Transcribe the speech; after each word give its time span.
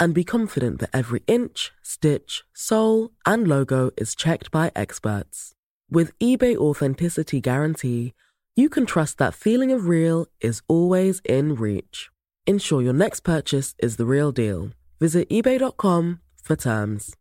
and 0.00 0.14
be 0.14 0.24
confident 0.24 0.80
that 0.80 0.90
every 0.92 1.22
inch, 1.26 1.72
stitch, 1.82 2.44
sole, 2.52 3.12
and 3.26 3.46
logo 3.46 3.90
is 3.96 4.14
checked 4.14 4.50
by 4.50 4.70
experts. 4.74 5.54
With 5.90 6.18
eBay 6.18 6.56
Authenticity 6.56 7.40
Guarantee, 7.40 8.14
you 8.56 8.68
can 8.68 8.86
trust 8.86 9.18
that 9.18 9.34
feeling 9.34 9.72
of 9.72 9.86
real 9.86 10.26
is 10.40 10.62
always 10.68 11.20
in 11.24 11.54
reach. 11.54 12.10
Ensure 12.46 12.82
your 12.82 12.92
next 12.92 13.20
purchase 13.20 13.74
is 13.78 13.96
the 13.96 14.06
real 14.06 14.32
deal. 14.32 14.70
Visit 15.00 15.28
eBay.com 15.28 16.20
for 16.42 16.56
terms. 16.56 17.14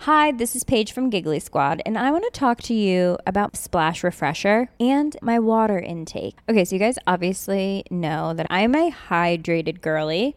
Hi, 0.00 0.32
this 0.32 0.56
is 0.56 0.64
Paige 0.64 0.92
from 0.92 1.08
Giggly 1.08 1.38
Squad, 1.38 1.80
and 1.86 1.96
I 1.96 2.10
want 2.10 2.24
to 2.24 2.38
talk 2.38 2.60
to 2.62 2.74
you 2.74 3.16
about 3.26 3.56
Splash 3.56 4.02
Refresher 4.02 4.68
and 4.80 5.16
my 5.22 5.38
water 5.38 5.78
intake. 5.78 6.36
Okay, 6.48 6.64
so 6.64 6.74
you 6.74 6.80
guys 6.80 6.98
obviously 7.06 7.84
know 7.90 8.34
that 8.34 8.46
I'm 8.50 8.74
a 8.74 8.90
hydrated 8.90 9.80
girly, 9.80 10.36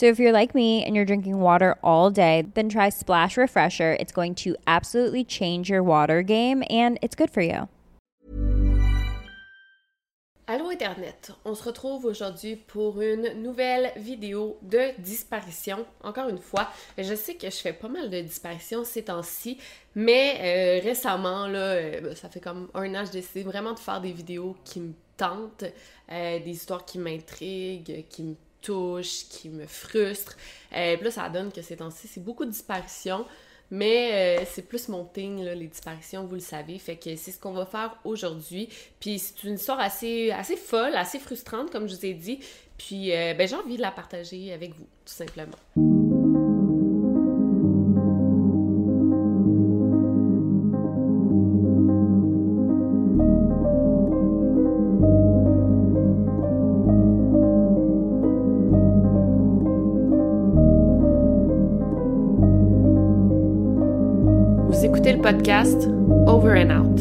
So 0.00 0.06
if 0.06 0.18
you're 0.18 0.32
like 0.32 0.54
me 0.54 0.82
and 0.82 0.96
you're 0.96 1.04
drinking 1.04 1.40
water 1.40 1.76
all 1.84 2.10
day, 2.10 2.46
then 2.54 2.70
try 2.70 2.88
Splash 2.88 3.36
Refresher. 3.36 3.98
It's 4.00 4.12
going 4.12 4.34
to 4.36 4.56
absolutely 4.66 5.24
change 5.24 5.68
your 5.68 5.82
water 5.82 6.22
game 6.22 6.64
and 6.70 6.98
it's 7.02 7.14
good 7.14 7.30
for 7.30 7.42
you. 7.42 7.68
Allô 10.48 10.70
Internet, 10.72 11.32
on 11.44 11.54
se 11.54 11.62
retrouve 11.62 12.06
aujourd'hui 12.06 12.56
pour 12.56 13.02
une 13.02 13.42
nouvelle 13.42 13.92
vidéo 13.96 14.56
de 14.62 14.94
disparition. 14.98 15.84
Encore 16.02 16.30
une 16.30 16.38
fois, 16.38 16.68
je 16.96 17.14
sais 17.14 17.34
que 17.34 17.50
je 17.50 17.56
fais 17.56 17.74
pas 17.74 17.88
mal 17.88 18.08
de 18.08 18.22
disparitions 18.22 18.84
ces 18.84 19.04
temps-ci, 19.04 19.58
mais 19.94 20.38
euh, 20.40 20.80
récemment, 20.82 21.46
là, 21.46 21.58
euh, 21.58 22.00
ben, 22.00 22.16
ça 22.16 22.30
fait 22.30 22.40
comme 22.40 22.70
un 22.72 22.94
an, 22.94 23.04
j'ai 23.04 23.20
décidé 23.20 23.42
vraiment 23.42 23.74
de 23.74 23.78
faire 23.78 24.00
des 24.00 24.12
vidéos 24.12 24.56
qui 24.64 24.80
me 24.80 24.94
tentent, 25.18 25.66
euh, 26.10 26.38
des 26.38 26.50
histoires 26.50 26.86
qui 26.86 26.98
m'intriguent, 26.98 28.06
qui 28.08 28.22
me 28.22 28.34
touchent, 28.60 29.28
qui 29.28 29.48
me 29.48 29.66
frustrent. 29.66 30.36
puis 30.70 31.04
là, 31.04 31.10
ça 31.10 31.28
donne 31.28 31.52
que 31.52 31.62
ces 31.62 31.76
temps-ci, 31.76 32.08
c'est 32.08 32.22
beaucoup 32.22 32.44
de 32.44 32.50
disparitions. 32.50 33.24
Mais 33.70 34.40
euh, 34.40 34.44
c'est 34.50 34.62
plus 34.62 34.88
mon 34.88 35.04
thing, 35.04 35.44
les 35.44 35.68
disparitions, 35.68 36.24
vous 36.24 36.34
le 36.34 36.40
savez. 36.40 36.78
Fait 36.78 36.96
que 36.96 37.14
c'est 37.16 37.30
ce 37.30 37.38
qu'on 37.38 37.52
va 37.52 37.66
faire 37.66 37.96
aujourd'hui. 38.04 38.68
Puis 38.98 39.18
c'est 39.18 39.44
une 39.44 39.54
histoire 39.54 39.78
assez, 39.78 40.30
assez 40.32 40.56
folle, 40.56 40.94
assez 40.96 41.18
frustrante, 41.18 41.70
comme 41.70 41.88
je 41.88 41.94
vous 41.94 42.06
ai 42.06 42.14
dit. 42.14 42.40
Puis 42.76 43.14
euh, 43.14 43.34
ben, 43.34 43.46
j'ai 43.46 43.56
envie 43.56 43.76
de 43.76 43.82
la 43.82 43.92
partager 43.92 44.52
avec 44.52 44.74
vous, 44.74 44.86
tout 45.04 45.14
simplement. 45.14 45.89
Podcast 65.04 65.88
Over 66.28 66.54
and 66.54 66.70
Out. 66.70 67.00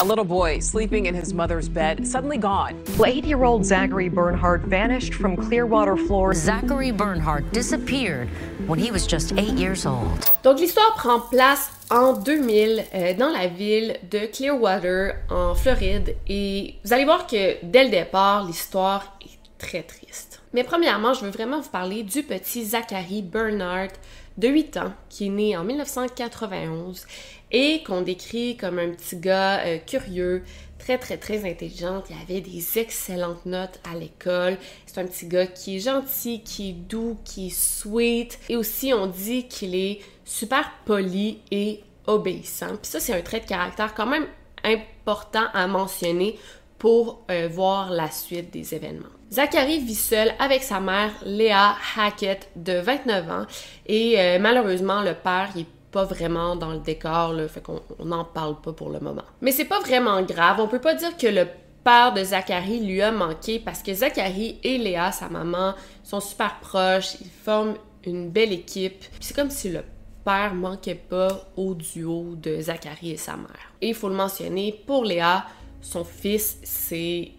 A 0.00 0.04
little 0.04 0.24
boy 0.24 0.58
sleeping 0.58 1.06
in 1.06 1.14
his 1.14 1.32
mother's 1.34 1.68
bed, 1.68 2.06
suddenly 2.06 2.38
gone. 2.38 2.82
Eight 3.04 3.24
year 3.24 3.44
old 3.44 3.64
Zachary 3.64 4.08
Bernhardt 4.08 4.62
vanished 4.62 5.14
from 5.14 5.36
Clearwater, 5.36 5.96
Florida. 5.96 6.40
Zachary 6.40 6.90
Bernhardt 6.90 7.52
disappeared 7.52 8.28
when 8.66 8.78
he 8.78 8.90
was 8.90 9.06
just 9.06 9.32
eight 9.38 9.54
years 9.54 9.86
old. 9.86 10.30
Donc, 10.42 10.58
l'histoire 10.58 10.94
prend 10.96 11.20
place 11.20 11.70
en 11.90 12.14
2000 12.14 12.84
euh, 12.94 13.14
dans 13.14 13.30
la 13.30 13.48
ville 13.48 13.98
de 14.10 14.26
Clearwater, 14.26 15.24
en 15.30 15.54
Floride. 15.54 16.16
Et 16.26 16.76
vous 16.84 16.92
allez 16.92 17.04
voir 17.04 17.26
que 17.26 17.62
dès 17.62 17.84
le 17.84 17.90
départ, 17.90 18.44
l'histoire 18.44 19.16
est 19.20 19.38
très 19.58 19.82
triste. 19.82 20.31
Mais 20.54 20.64
premièrement, 20.64 21.14
je 21.14 21.24
veux 21.24 21.30
vraiment 21.30 21.60
vous 21.60 21.70
parler 21.70 22.02
du 22.02 22.22
petit 22.22 22.64
Zachary 22.64 23.22
Bernard 23.22 23.88
de 24.36 24.48
8 24.48 24.76
ans 24.76 24.92
qui 25.08 25.26
est 25.26 25.30
né 25.30 25.56
en 25.56 25.64
1991 25.64 27.06
et 27.50 27.82
qu'on 27.82 28.02
décrit 28.02 28.56
comme 28.56 28.78
un 28.78 28.90
petit 28.90 29.16
gars 29.16 29.60
euh, 29.60 29.78
curieux, 29.78 30.42
très 30.78 30.98
très 30.98 31.16
très 31.16 31.48
intelligent. 31.48 32.02
Il 32.10 32.16
avait 32.22 32.40
des 32.40 32.78
excellentes 32.78 33.46
notes 33.46 33.80
à 33.90 33.96
l'école. 33.96 34.58
C'est 34.86 35.00
un 35.00 35.06
petit 35.06 35.26
gars 35.26 35.46
qui 35.46 35.76
est 35.76 35.80
gentil, 35.80 36.42
qui 36.42 36.70
est 36.70 36.72
doux, 36.72 37.16
qui 37.24 37.46
est 37.46 37.56
sweet. 37.56 38.38
Et 38.48 38.56
aussi, 38.56 38.92
on 38.92 39.06
dit 39.06 39.48
qu'il 39.48 39.74
est 39.74 40.00
super 40.24 40.70
poli 40.84 41.40
et 41.50 41.80
obéissant. 42.06 42.76
Puis 42.76 42.90
ça, 42.90 43.00
c'est 43.00 43.14
un 43.14 43.22
trait 43.22 43.40
de 43.40 43.46
caractère 43.46 43.94
quand 43.94 44.06
même 44.06 44.26
important 44.64 45.46
à 45.54 45.66
mentionner 45.66 46.38
pour 46.78 47.24
euh, 47.30 47.48
voir 47.50 47.90
la 47.90 48.10
suite 48.10 48.50
des 48.50 48.74
événements. 48.74 49.21
Zachary 49.32 49.78
vit 49.78 49.94
seul 49.94 50.34
avec 50.38 50.62
sa 50.62 50.78
mère, 50.78 51.10
Léa 51.24 51.74
Hackett, 51.96 52.50
de 52.54 52.74
29 52.74 53.30
ans, 53.30 53.46
et 53.86 54.20
euh, 54.20 54.38
malheureusement, 54.38 55.00
le 55.00 55.14
père, 55.14 55.48
il 55.54 55.62
est 55.62 55.66
pas 55.90 56.04
vraiment 56.04 56.54
dans 56.54 56.72
le 56.72 56.80
décor, 56.80 57.32
là, 57.32 57.48
fait 57.48 57.62
qu'on 57.62 57.80
n'en 58.04 58.26
parle 58.26 58.60
pas 58.60 58.74
pour 58.74 58.90
le 58.90 59.00
moment. 59.00 59.22
Mais 59.40 59.50
c'est 59.50 59.64
pas 59.64 59.80
vraiment 59.80 60.20
grave, 60.20 60.60
on 60.60 60.68
peut 60.68 60.82
pas 60.82 60.94
dire 60.94 61.16
que 61.16 61.28
le 61.28 61.46
père 61.82 62.12
de 62.12 62.22
Zachary 62.22 62.80
lui 62.80 63.00
a 63.00 63.10
manqué 63.10 63.58
parce 63.58 63.82
que 63.82 63.94
Zachary 63.94 64.58
et 64.62 64.76
Léa, 64.76 65.12
sa 65.12 65.30
maman, 65.30 65.76
sont 66.04 66.20
super 66.20 66.60
proches, 66.60 67.14
ils 67.22 67.30
forment 67.30 67.76
une 68.04 68.28
belle 68.28 68.52
équipe. 68.52 69.02
C'est 69.18 69.34
comme 69.34 69.50
si 69.50 69.70
le 69.70 69.82
père 70.26 70.52
manquait 70.52 70.94
pas 70.94 71.48
au 71.56 71.72
duo 71.72 72.34
de 72.36 72.60
Zachary 72.60 73.12
et 73.12 73.16
sa 73.16 73.36
mère. 73.38 73.72
Et 73.80 73.88
il 73.88 73.94
faut 73.94 74.10
le 74.10 74.14
mentionner, 74.14 74.78
pour 74.86 75.06
Léa, 75.06 75.46
son 75.80 76.04
fils, 76.04 76.58
c'est 76.64 77.30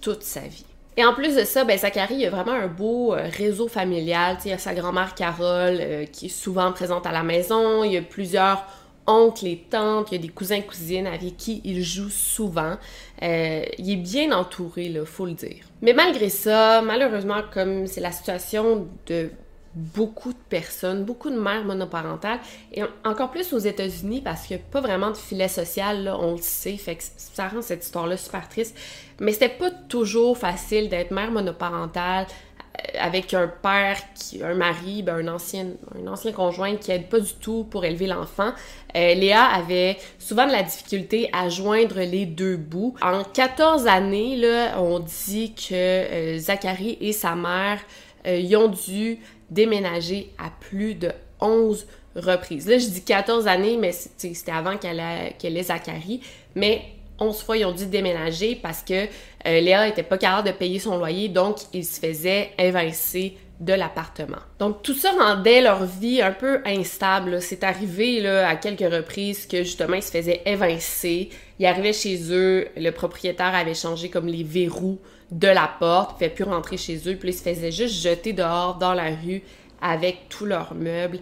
toute 0.00 0.22
sa 0.22 0.40
vie. 0.40 0.64
Et 0.96 1.04
en 1.04 1.12
plus 1.12 1.34
de 1.34 1.44
ça, 1.44 1.64
ben, 1.64 1.76
Zachary 1.76 2.24
a 2.24 2.30
vraiment 2.30 2.52
un 2.52 2.68
beau 2.68 3.14
euh, 3.14 3.28
réseau 3.36 3.66
familial. 3.66 4.36
il 4.44 4.50
y 4.50 4.54
a 4.54 4.58
sa 4.58 4.74
grand-mère 4.74 5.14
Carole 5.14 5.78
euh, 5.80 6.04
qui 6.06 6.26
est 6.26 6.28
souvent 6.28 6.70
présente 6.72 7.06
à 7.06 7.12
la 7.12 7.24
maison. 7.24 7.82
Il 7.82 7.92
y 7.92 7.96
a 7.96 8.02
plusieurs 8.02 8.64
oncles 9.06 9.46
et 9.46 9.64
tantes. 9.68 10.12
Il 10.12 10.14
y 10.14 10.18
a 10.18 10.22
des 10.22 10.28
cousins 10.28 10.60
cousines 10.60 11.08
avec 11.08 11.36
qui 11.36 11.60
il 11.64 11.82
joue 11.82 12.10
souvent. 12.10 12.76
Euh, 13.22 13.64
il 13.78 13.90
est 13.90 13.96
bien 13.96 14.30
entouré, 14.30 14.84
il 14.84 15.04
faut 15.04 15.26
le 15.26 15.32
dire. 15.32 15.64
Mais 15.82 15.94
malgré 15.94 16.28
ça, 16.28 16.80
malheureusement, 16.80 17.42
comme 17.52 17.88
c'est 17.88 18.00
la 18.00 18.12
situation 18.12 18.86
de 19.06 19.30
beaucoup 19.74 20.32
de 20.32 20.38
personnes, 20.48 21.04
beaucoup 21.04 21.30
de 21.30 21.38
mères 21.38 21.64
monoparentales, 21.64 22.38
et 22.72 22.82
encore 23.04 23.30
plus 23.30 23.52
aux 23.52 23.58
États-Unis 23.58 24.20
parce 24.22 24.46
qu'il 24.46 24.56
n'y 24.56 24.62
a 24.62 24.66
pas 24.70 24.80
vraiment 24.80 25.10
de 25.10 25.16
filet 25.16 25.48
social, 25.48 26.04
là, 26.04 26.18
on 26.18 26.32
le 26.32 26.42
sait, 26.42 26.76
fait 26.76 26.96
que 26.96 27.02
ça 27.16 27.48
rend 27.48 27.62
cette 27.62 27.84
histoire-là 27.84 28.16
super 28.16 28.48
triste. 28.48 28.76
Mais 29.20 29.32
c'était 29.32 29.48
pas 29.48 29.70
toujours 29.70 30.36
facile 30.38 30.88
d'être 30.88 31.10
mère 31.10 31.30
monoparentale 31.30 32.26
euh, 32.74 32.98
avec 32.98 33.34
un 33.34 33.46
père, 33.46 33.98
un 34.42 34.54
mari, 34.54 35.02
ben 35.02 35.26
un, 35.26 35.34
ancien, 35.34 35.66
un 35.94 36.06
ancien 36.08 36.32
conjoint 36.32 36.76
qui 36.76 36.90
aide 36.90 37.08
pas 37.08 37.20
du 37.20 37.34
tout 37.34 37.64
pour 37.64 37.84
élever 37.84 38.06
l'enfant. 38.06 38.50
Euh, 38.96 39.14
Léa 39.14 39.44
avait 39.44 39.96
souvent 40.18 40.46
de 40.46 40.52
la 40.52 40.62
difficulté 40.62 41.30
à 41.32 41.48
joindre 41.48 42.00
les 42.00 42.26
deux 42.26 42.56
bouts. 42.56 42.96
En 43.02 43.22
14 43.22 43.86
années, 43.86 44.36
là, 44.36 44.80
on 44.80 44.98
dit 44.98 45.54
que 45.54 45.72
euh, 45.72 46.38
Zachary 46.38 46.98
et 47.00 47.12
sa 47.12 47.34
mère 47.34 47.80
y 48.26 48.56
ont 48.56 48.68
dû 48.68 49.18
déménager 49.50 50.32
à 50.38 50.50
plus 50.60 50.94
de 50.94 51.12
11 51.40 51.86
reprises. 52.16 52.68
Là, 52.68 52.78
je 52.78 52.86
dis 52.86 53.02
14 53.02 53.46
années, 53.46 53.76
mais 53.76 53.92
c'était 53.92 54.52
avant 54.52 54.76
qu'elle 54.76 55.00
ait 55.00 55.62
Zachary. 55.62 56.20
Mais 56.54 56.82
11 57.18 57.42
fois, 57.42 57.56
ils 57.56 57.64
ont 57.64 57.72
dû 57.72 57.86
déménager 57.86 58.56
parce 58.56 58.82
que 58.82 59.04
euh, 59.46 59.60
Léa 59.60 59.88
était 59.88 60.02
pas 60.02 60.18
capable 60.18 60.48
de 60.48 60.52
payer 60.52 60.78
son 60.78 60.98
loyer, 60.98 61.28
donc 61.28 61.58
il 61.72 61.84
se 61.84 62.00
faisait 62.00 62.50
évincer 62.58 63.36
de 63.60 63.72
l'appartement. 63.72 64.40
Donc 64.58 64.82
tout 64.82 64.94
ça 64.94 65.12
rendait 65.12 65.60
leur 65.60 65.84
vie 65.84 66.20
un 66.20 66.32
peu 66.32 66.60
instable. 66.64 67.40
C'est 67.40 67.62
arrivé 67.62 68.20
là, 68.20 68.48
à 68.48 68.56
quelques 68.56 68.92
reprises 68.92 69.46
que 69.46 69.58
justement 69.58 69.94
ils 69.94 70.02
se 70.02 70.10
faisaient 70.10 70.42
évincer. 70.44 71.30
Ils 71.60 71.66
arrivaient 71.66 71.92
chez 71.92 72.32
eux, 72.32 72.66
le 72.76 72.90
propriétaire 72.90 73.54
avait 73.54 73.74
changé 73.74 74.08
comme 74.08 74.26
les 74.26 74.42
verrous 74.42 74.98
de 75.34 75.48
la 75.48 75.68
porte, 75.80 76.18
fait 76.18 76.28
plus 76.28 76.44
rentrer 76.44 76.76
chez 76.76 76.96
eux, 77.08 77.16
puis 77.16 77.30
ils 77.30 77.34
se 77.34 77.42
faisaient 77.42 77.72
juste 77.72 78.00
jeter 78.00 78.32
dehors 78.32 78.76
dans 78.76 78.94
la 78.94 79.10
rue 79.10 79.42
avec 79.82 80.28
tous 80.28 80.46
leurs 80.46 80.74
meubles. 80.74 81.18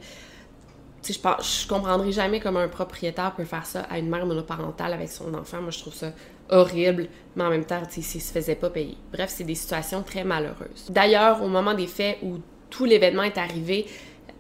Tu 1.02 1.12
sais, 1.12 1.14
je, 1.14 1.18
pense, 1.18 1.62
je 1.62 1.66
comprendrai 1.66 2.12
jamais 2.12 2.38
comment 2.38 2.60
un 2.60 2.68
propriétaire 2.68 3.34
peut 3.34 3.46
faire 3.46 3.64
ça 3.64 3.80
à 3.90 3.98
une 3.98 4.10
mère 4.10 4.26
monoparentale 4.26 4.92
avec 4.92 5.08
son 5.08 5.32
enfant. 5.32 5.62
Moi, 5.62 5.70
je 5.70 5.78
trouve 5.78 5.94
ça 5.94 6.12
horrible, 6.50 7.08
mais 7.34 7.44
en 7.44 7.48
même 7.48 7.64
temps, 7.64 7.80
tu 7.90 8.02
sais, 8.02 8.18
se 8.18 8.32
faisait 8.32 8.54
pas 8.54 8.68
payer. 8.68 8.98
Bref, 9.12 9.32
c'est 9.34 9.44
des 9.44 9.54
situations 9.54 10.02
très 10.02 10.24
malheureuses. 10.24 10.90
D'ailleurs, 10.90 11.42
au 11.42 11.48
moment 11.48 11.72
des 11.72 11.86
faits 11.86 12.18
où 12.22 12.38
tout 12.68 12.84
l'événement 12.84 13.22
est 13.22 13.38
arrivé, 13.38 13.86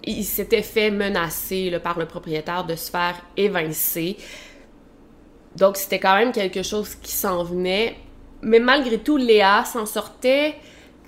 il 0.04 0.24
s'était 0.24 0.62
fait 0.62 0.90
menacer 0.90 1.78
par 1.82 1.98
le 1.98 2.04
propriétaire 2.04 2.64
de 2.64 2.76
se 2.76 2.90
faire 2.90 3.16
évincer. 3.38 4.18
Donc, 5.56 5.78
c'était 5.78 5.98
quand 5.98 6.16
même 6.16 6.32
quelque 6.32 6.62
chose 6.62 6.94
qui 6.94 7.12
s'en 7.12 7.42
venait. 7.42 7.96
Mais 8.42 8.58
malgré 8.58 8.98
tout, 8.98 9.16
Léa 9.16 9.64
s'en 9.64 9.86
sortait 9.86 10.56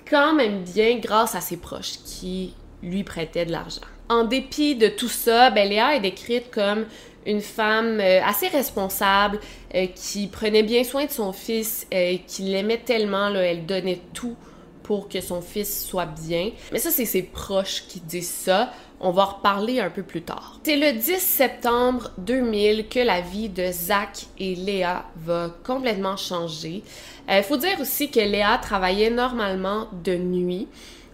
quand 0.09 0.35
même 0.35 0.63
bien 0.63 0.97
grâce 0.97 1.35
à 1.35 1.41
ses 1.41 1.57
proches 1.57 1.99
qui 2.05 2.55
lui 2.83 3.05
prêtaient 3.05 3.47
de 3.47 3.53
l'argent. 3.53 3.81
En 4.09 4.25
dépit 4.25 4.77
de 4.77 4.89
tout 4.89 5.09
ça, 5.09 5.51
ben, 5.51 5.69
Léa 5.69 5.97
est 5.97 6.01
décrite 6.01 6.51
comme 6.51 6.85
une 7.27 7.41
femme 7.41 8.01
euh, 8.01 8.21
assez 8.23 8.49
responsable, 8.49 9.41
euh, 9.75 9.87
qui 9.95 10.27
prenait 10.27 10.63
bien 10.63 10.85
soin 10.85 11.07
de 11.07 11.11
son 11.11 11.33
fils, 11.33 11.87
euh, 11.93 12.17
qui 12.27 12.43
l'aimait 12.43 12.79
tellement, 12.85 13.29
elle 13.35 13.67
donnait 13.67 14.01
tout 14.13 14.37
pour 14.83 15.09
que 15.09 15.21
son 15.23 15.41
fils 15.41 15.87
soit 15.87 16.07
bien. 16.07 16.51
Mais 16.73 16.79
ça, 16.79 16.91
c'est 16.91 17.07
ses 17.07 17.23
proches 17.23 17.85
qui 17.89 18.01
disent 18.01 18.29
ça. 18.29 18.71
On 19.06 19.11
va 19.11 19.25
reparler 19.27 19.81
un 19.81 19.91
peu 19.91 20.03
plus 20.03 20.23
tard. 20.23 20.59
C'est 20.65 20.77
le 20.77 20.99
10 20.99 21.19
septembre 21.19 22.11
2000 22.17 22.89
que 22.89 23.01
la 23.01 23.21
vie 23.21 23.51
de 23.51 23.71
Zach 23.71 24.25
et 24.39 24.55
Léa 24.55 25.05
va 25.17 25.51
complètement 25.62 26.17
changer. 26.17 26.83
Il 27.29 27.43
faut 27.43 27.59
dire 27.59 27.79
aussi 27.81 28.11
que 28.11 28.21
Léa 28.21 28.56
travaillait 28.56 29.11
normalement 29.11 29.89
de 29.93 30.15
nuit. 30.15 30.69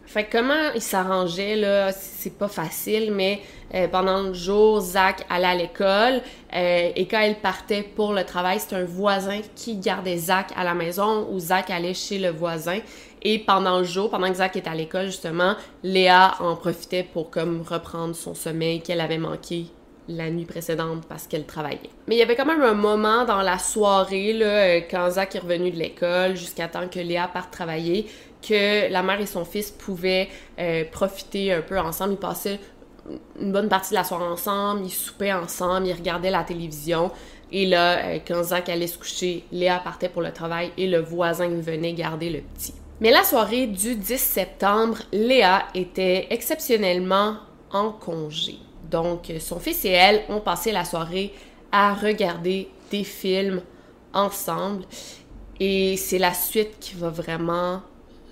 Fait 0.07 0.25
comment 0.25 0.73
il 0.75 0.81
s'arrangeait, 0.81 1.55
là, 1.55 1.93
c'est 1.93 2.37
pas 2.37 2.49
facile, 2.49 3.13
mais 3.13 3.43
euh, 3.75 3.87
pendant 3.87 4.23
le 4.23 4.35
jour, 4.35 4.81
Zach 4.81 5.25
allait 5.31 5.47
à 5.47 5.55
l'école 5.55 6.21
euh, 6.53 6.91
et 6.97 7.07
quand 7.07 7.21
il 7.21 7.37
partait 7.37 7.85
pour 7.85 8.13
le 8.13 8.25
travail, 8.25 8.59
c'était 8.59 8.75
un 8.75 8.85
voisin 8.85 9.39
qui 9.55 9.77
gardait 9.77 10.17
Zach 10.17 10.49
à 10.57 10.65
la 10.65 10.75
maison 10.75 11.29
ou 11.31 11.39
Zach 11.39 11.71
allait 11.71 11.95
chez 11.95 12.19
le 12.19 12.31
voisin. 12.31 12.81
Et 13.23 13.39
pendant 13.39 13.79
le 13.79 13.85
jour, 13.85 14.11
pendant 14.11 14.29
que 14.29 14.37
Zach 14.37 14.57
était 14.57 14.71
à 14.71 14.75
l'école, 14.75 15.07
justement, 15.07 15.55
Léa 15.83 16.35
en 16.41 16.57
profitait 16.57 17.03
pour 17.03 17.31
comme 17.31 17.63
reprendre 17.63 18.15
son 18.15 18.35
sommeil 18.35 18.81
qu'elle 18.81 19.01
avait 19.01 19.19
manqué 19.19 19.67
la 20.09 20.31
nuit 20.31 20.45
précédente 20.45 21.05
parce 21.09 21.27
qu'elle 21.27 21.45
travaillait. 21.45 21.91
Mais 22.09 22.17
il 22.17 22.19
y 22.19 22.23
avait 22.23 22.35
quand 22.35 22.47
même 22.47 22.63
un 22.63 22.75
moment 22.75 23.25
dans 23.25 23.43
la 23.43 23.59
soirée, 23.59 24.33
là, 24.33 24.47
euh, 24.47 24.81
quand 24.91 25.11
Zach 25.11 25.35
est 25.35 25.41
revenu 25.41 25.71
de 25.71 25.77
l'école, 25.77 26.37
jusqu'à 26.37 26.69
temps 26.69 26.89
que 26.89 26.99
Léa 26.99 27.29
parte 27.29 27.51
travailler, 27.51 28.07
que 28.47 28.91
la 28.91 29.03
mère 29.03 29.21
et 29.21 29.27
son 29.27 29.45
fils 29.45 29.71
pouvaient 29.71 30.29
euh, 30.59 30.85
profiter 30.91 31.53
un 31.53 31.61
peu 31.61 31.79
ensemble. 31.79 32.15
Ils 32.15 32.19
passaient 32.19 32.59
une 33.41 33.53
bonne 33.53 33.69
partie 33.69 33.91
de 33.91 33.97
la 33.97 34.05
soirée 34.05 34.25
ensemble, 34.25 34.83
ils 34.85 34.91
soupaient 34.91 35.33
ensemble, 35.33 35.87
ils 35.87 35.95
regardaient 35.95 36.31
la 36.31 36.45
télévision. 36.45 37.11
Et 37.53 37.67
là, 37.67 37.99
euh, 37.99 38.19
quand 38.27 38.43
Zach 38.43 38.69
allait 38.69 38.87
se 38.87 38.99
coucher, 38.99 39.45
Léa 39.53 39.79
partait 39.79 40.09
pour 40.09 40.23
le 40.23 40.33
travail 40.33 40.73
et 40.77 40.87
le 40.87 41.01
voisin 41.01 41.49
venait 41.49 41.93
garder 41.93 42.31
le 42.31 42.41
petit. 42.41 42.75
Mais 43.01 43.11
la 43.11 43.25
soirée 43.25 43.67
du 43.67 43.95
10 43.95 44.19
septembre, 44.19 44.99
Léa 45.11 45.65
était 45.75 46.27
exceptionnellement 46.29 47.37
en 47.73 47.93
congé. 47.93 48.59
Donc, 48.91 49.33
son 49.41 49.59
fils 49.59 49.87
et 49.87 49.91
elle 49.91 50.23
ont 50.29 50.41
passé 50.41 50.71
la 50.71 50.85
soirée 50.85 51.33
à 51.73 51.95
regarder 51.95 52.69
des 52.91 53.05
films 53.05 53.63
ensemble. 54.13 54.85
Et 55.59 55.97
c'est 55.97 56.19
la 56.19 56.35
suite 56.35 56.79
qui 56.79 56.95
va 56.97 57.09
vraiment 57.09 57.81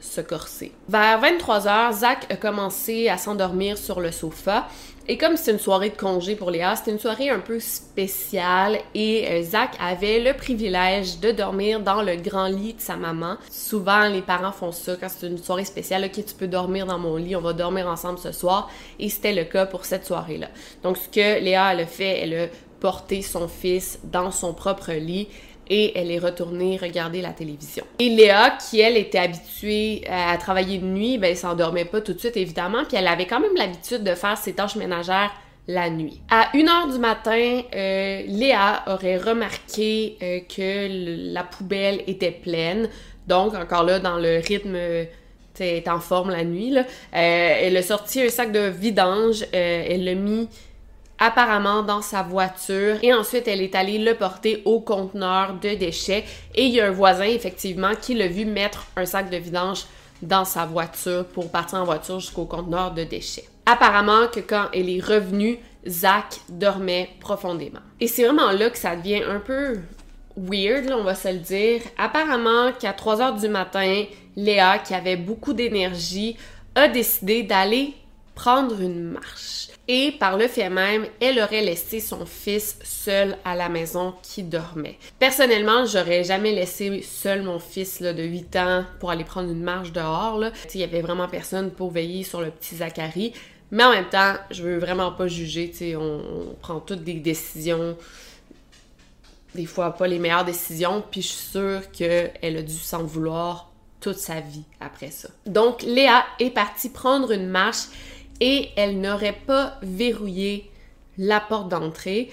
se 0.01 0.21
corser. 0.21 0.73
Vers 0.87 1.21
23h, 1.21 1.93
Zach 1.93 2.27
a 2.31 2.37
commencé 2.37 3.09
à 3.09 3.17
s'endormir 3.17 3.79
sur 3.79 4.01
le 4.01 4.13
sofa. 4.13 4.69
Et 5.11 5.17
comme 5.17 5.39
c'est 5.39 5.53
une 5.53 5.59
soirée 5.59 5.89
de 5.89 5.97
congé 5.97 6.37
pour 6.37 6.51
Léa, 6.51 6.77
c'était 6.77 6.91
une 6.91 6.99
soirée 6.99 7.31
un 7.31 7.39
peu 7.39 7.59
spéciale 7.61 8.79
et 8.95 9.27
euh, 9.27 9.43
Zach 9.43 9.71
avait 9.81 10.21
le 10.21 10.35
privilège 10.35 11.19
de 11.19 11.31
dormir 11.31 11.81
dans 11.81 12.03
le 12.03 12.17
grand 12.17 12.49
lit 12.49 12.75
de 12.75 12.81
sa 12.81 12.97
maman. 12.97 13.39
Souvent, 13.51 14.07
les 14.09 14.21
parents 14.21 14.53
font 14.53 14.71
ça 14.71 14.97
quand 15.01 15.09
c'est 15.09 15.27
une 15.27 15.39
soirée 15.39 15.65
spéciale. 15.65 16.05
Ok, 16.05 16.23
tu 16.27 16.35
peux 16.35 16.47
dormir 16.47 16.85
dans 16.85 16.99
mon 16.99 17.17
lit, 17.17 17.35
on 17.37 17.41
va 17.41 17.55
dormir 17.55 17.89
ensemble 17.89 18.19
ce 18.19 18.33
soir. 18.33 18.71
Et 18.99 19.09
c'était 19.09 19.33
le 19.33 19.45
cas 19.45 19.65
pour 19.65 19.87
cette 19.87 20.05
soirée-là. 20.05 20.49
Donc, 20.83 20.99
ce 20.99 21.09
que 21.09 21.43
Léa 21.43 21.73
elle 21.73 21.81
a 21.81 21.87
fait, 21.87 22.21
elle 22.21 22.35
a 22.35 22.47
porté 22.79 23.23
son 23.23 23.49
fils 23.49 23.99
dans 24.05 24.31
son 24.31 24.53
propre 24.53 24.93
lit 24.93 25.29
et 25.69 25.99
elle 25.99 26.11
est 26.11 26.19
retournée 26.19 26.77
regarder 26.77 27.23
la 27.23 27.31
télévision. 27.31 27.85
Et 27.99 28.09
Léa, 28.09 28.51
qui 28.51 28.81
elle 28.81 28.97
était 28.97 29.19
habituée 29.19 30.05
à 30.09 30.37
travailler 30.37 30.79
de 30.79 30.87
nuit, 30.87 31.19
ben 31.19 31.31
elle 31.31 31.37
s'endormait 31.37 31.85
pas 31.85 32.01
tout 32.01 32.13
de 32.13 32.19
suite 32.19 32.37
évidemment, 32.37 32.85
puis 32.85 32.97
elle 32.97 33.07
avait 33.07 33.27
quand 33.27 33.41
même 33.41 33.55
l'habitude 33.57 34.03
de 34.03 34.15
faire 34.15 34.37
ses 34.37 34.53
tâches 34.53 34.77
ménagères 34.77 35.33
la 35.69 35.91
nuit. 35.91 36.21
À 36.31 36.51
1h 36.55 36.93
du 36.93 36.99
matin, 36.99 37.61
euh, 37.75 38.23
Léa 38.27 38.83
aurait 38.87 39.19
remarqué 39.19 40.17
euh, 40.23 40.41
que 40.41 41.33
la 41.33 41.45
poubelle 41.45 42.03
était 42.07 42.31
pleine. 42.31 42.89
Donc, 43.27 43.55
encore 43.55 43.85
là, 43.85 44.01
dans 44.01 44.17
le 44.17 44.39
rythme 44.39 44.77
est 45.61 45.89
en 45.89 46.01
forme 46.01 46.31
la 46.31 46.45
nuit. 46.45 46.71
Là. 46.71 46.81
Euh, 46.81 47.55
elle 47.61 47.77
a 47.77 47.83
sorti 47.83 48.23
un 48.23 48.29
sac 48.29 48.53
de 48.53 48.69
vidange, 48.69 49.45
elle 49.53 50.05
l'a 50.05 50.15
mis 50.15 50.49
apparemment 51.19 51.83
dans 51.83 52.03
sa 52.03 52.23
voiture 52.23 52.97
et 53.03 53.13
ensuite 53.13 53.49
elle 53.49 53.61
est 53.61 53.75
allée 53.75 53.99
le 53.99 54.15
porter 54.15 54.63
au 54.65 54.81
conteneur 54.81 55.55
de 55.55 55.75
déchets 55.75 56.25
et 56.55 56.67
il 56.67 56.75
y 56.75 56.81
a 56.81 56.87
un 56.87 56.93
voisin 56.93 57.25
effectivement 57.25 57.93
qui 58.01 58.15
l'a 58.15 58.29
vu 58.29 58.45
mettre 58.45 58.87
un 58.97 59.05
sac 59.05 59.31
de 59.31 59.37
vidange 59.37 59.85
dans 60.23 60.45
sa 60.45 60.65
voiture 60.65 61.25
pour 61.27 61.51
partir 61.51 61.79
en 61.79 61.85
voiture 61.85 62.21
jusqu'au 62.21 62.45
conteneur 62.45 62.93
de 62.93 63.05
déchets. 63.05 63.49
Apparemment 63.67 64.29
que 64.33 64.41
quand 64.41 64.67
elle 64.73 64.89
est 64.89 65.05
revenue, 65.05 65.59
Zach 65.87 66.41
dormait 66.49 67.11
profondément. 67.21 67.81
Et 68.01 68.07
c'est 68.07 68.25
vraiment 68.25 68.51
là 68.51 68.71
que 68.71 68.79
ça 68.79 68.97
devient 68.97 69.23
un 69.23 69.41
peu 69.41 69.79
weird, 70.37 70.91
on 70.91 71.05
va 71.05 71.15
se 71.15 71.29
le 71.29 71.39
dire. 71.39 71.83
Apparemment 71.97 72.73
qu'à 72.73 72.93
3 72.93 73.21
heures 73.21 73.35
du 73.35 73.49
matin, 73.49 74.05
Léa, 74.37 74.79
qui 74.79 74.95
avait 74.95 75.17
beaucoup 75.17 75.53
d'énergie, 75.53 76.37
a 76.75 76.89
décidé 76.89 77.43
d'aller 77.43 77.95
prendre 78.39 78.81
une 78.81 79.03
marche. 79.03 79.67
Et 79.89 80.13
par 80.13 80.37
le 80.37 80.47
fait 80.47 80.71
même, 80.71 81.07
elle 81.21 81.41
aurait 81.41 81.63
laissé 81.63 81.99
son 81.99 82.25
fils 82.25 82.79
seul 82.85 83.37
à 83.45 83.57
la 83.57 83.69
maison 83.69 84.15
qui 84.23 84.45
dormait. 84.45 84.97
Personnellement, 85.19 85.87
j'aurais 85.87 86.23
jamais 86.23 86.53
laissé 86.53 87.03
seul 87.03 87.43
mon 87.43 87.59
fils 87.59 88.01
de 88.01 88.23
8 88.23 88.57
ans 88.57 88.85
pour 89.01 89.11
aller 89.11 89.25
prendre 89.25 89.51
une 89.51 89.63
marche 89.63 89.91
dehors. 89.91 90.41
Il 90.73 90.81
y 90.81 90.85
avait 90.85 91.01
vraiment 91.01 91.27
personne 91.27 91.73
pour 91.73 91.91
veiller 91.91 92.23
sur 92.23 92.41
le 92.41 92.51
petit 92.53 92.77
Zachary. 92.77 93.33
Mais 93.73 93.83
en 93.83 93.91
même 93.91 94.09
temps, 94.09 94.35
je 94.53 94.63
veux 94.63 94.79
vraiment 94.79 95.11
pas 95.11 95.27
juger. 95.27 95.73
On, 95.97 96.21
on 96.51 96.55
prend 96.61 96.79
toutes 96.79 97.03
des 97.03 97.15
décisions 97.15 97.97
des 99.55 99.67
fois 99.67 99.97
pas 99.97 100.07
les 100.07 100.21
meilleures 100.21 100.45
décisions, 100.45 101.03
puis 101.11 101.23
je 101.23 101.29
suis 101.29 101.51
sûre 101.51 101.91
qu'elle 101.91 102.57
a 102.57 102.63
dû 102.63 102.75
s'en 102.75 103.03
vouloir 103.03 103.69
toute 104.01 104.19
sa 104.19 104.41
vie 104.41 104.65
après 104.81 105.11
ça. 105.11 105.29
Donc 105.47 105.83
Léa 105.83 106.25
est 106.39 106.51
partie 106.51 106.91
prendre 106.91 107.33
une 107.33 107.49
marche 107.49 107.87
et 108.41 108.71
elle 108.77 109.01
n'aurait 109.01 109.39
pas 109.47 109.79
verrouillé 109.83 110.71
la 111.17 111.41
porte 111.41 111.69
d'entrée, 111.69 112.31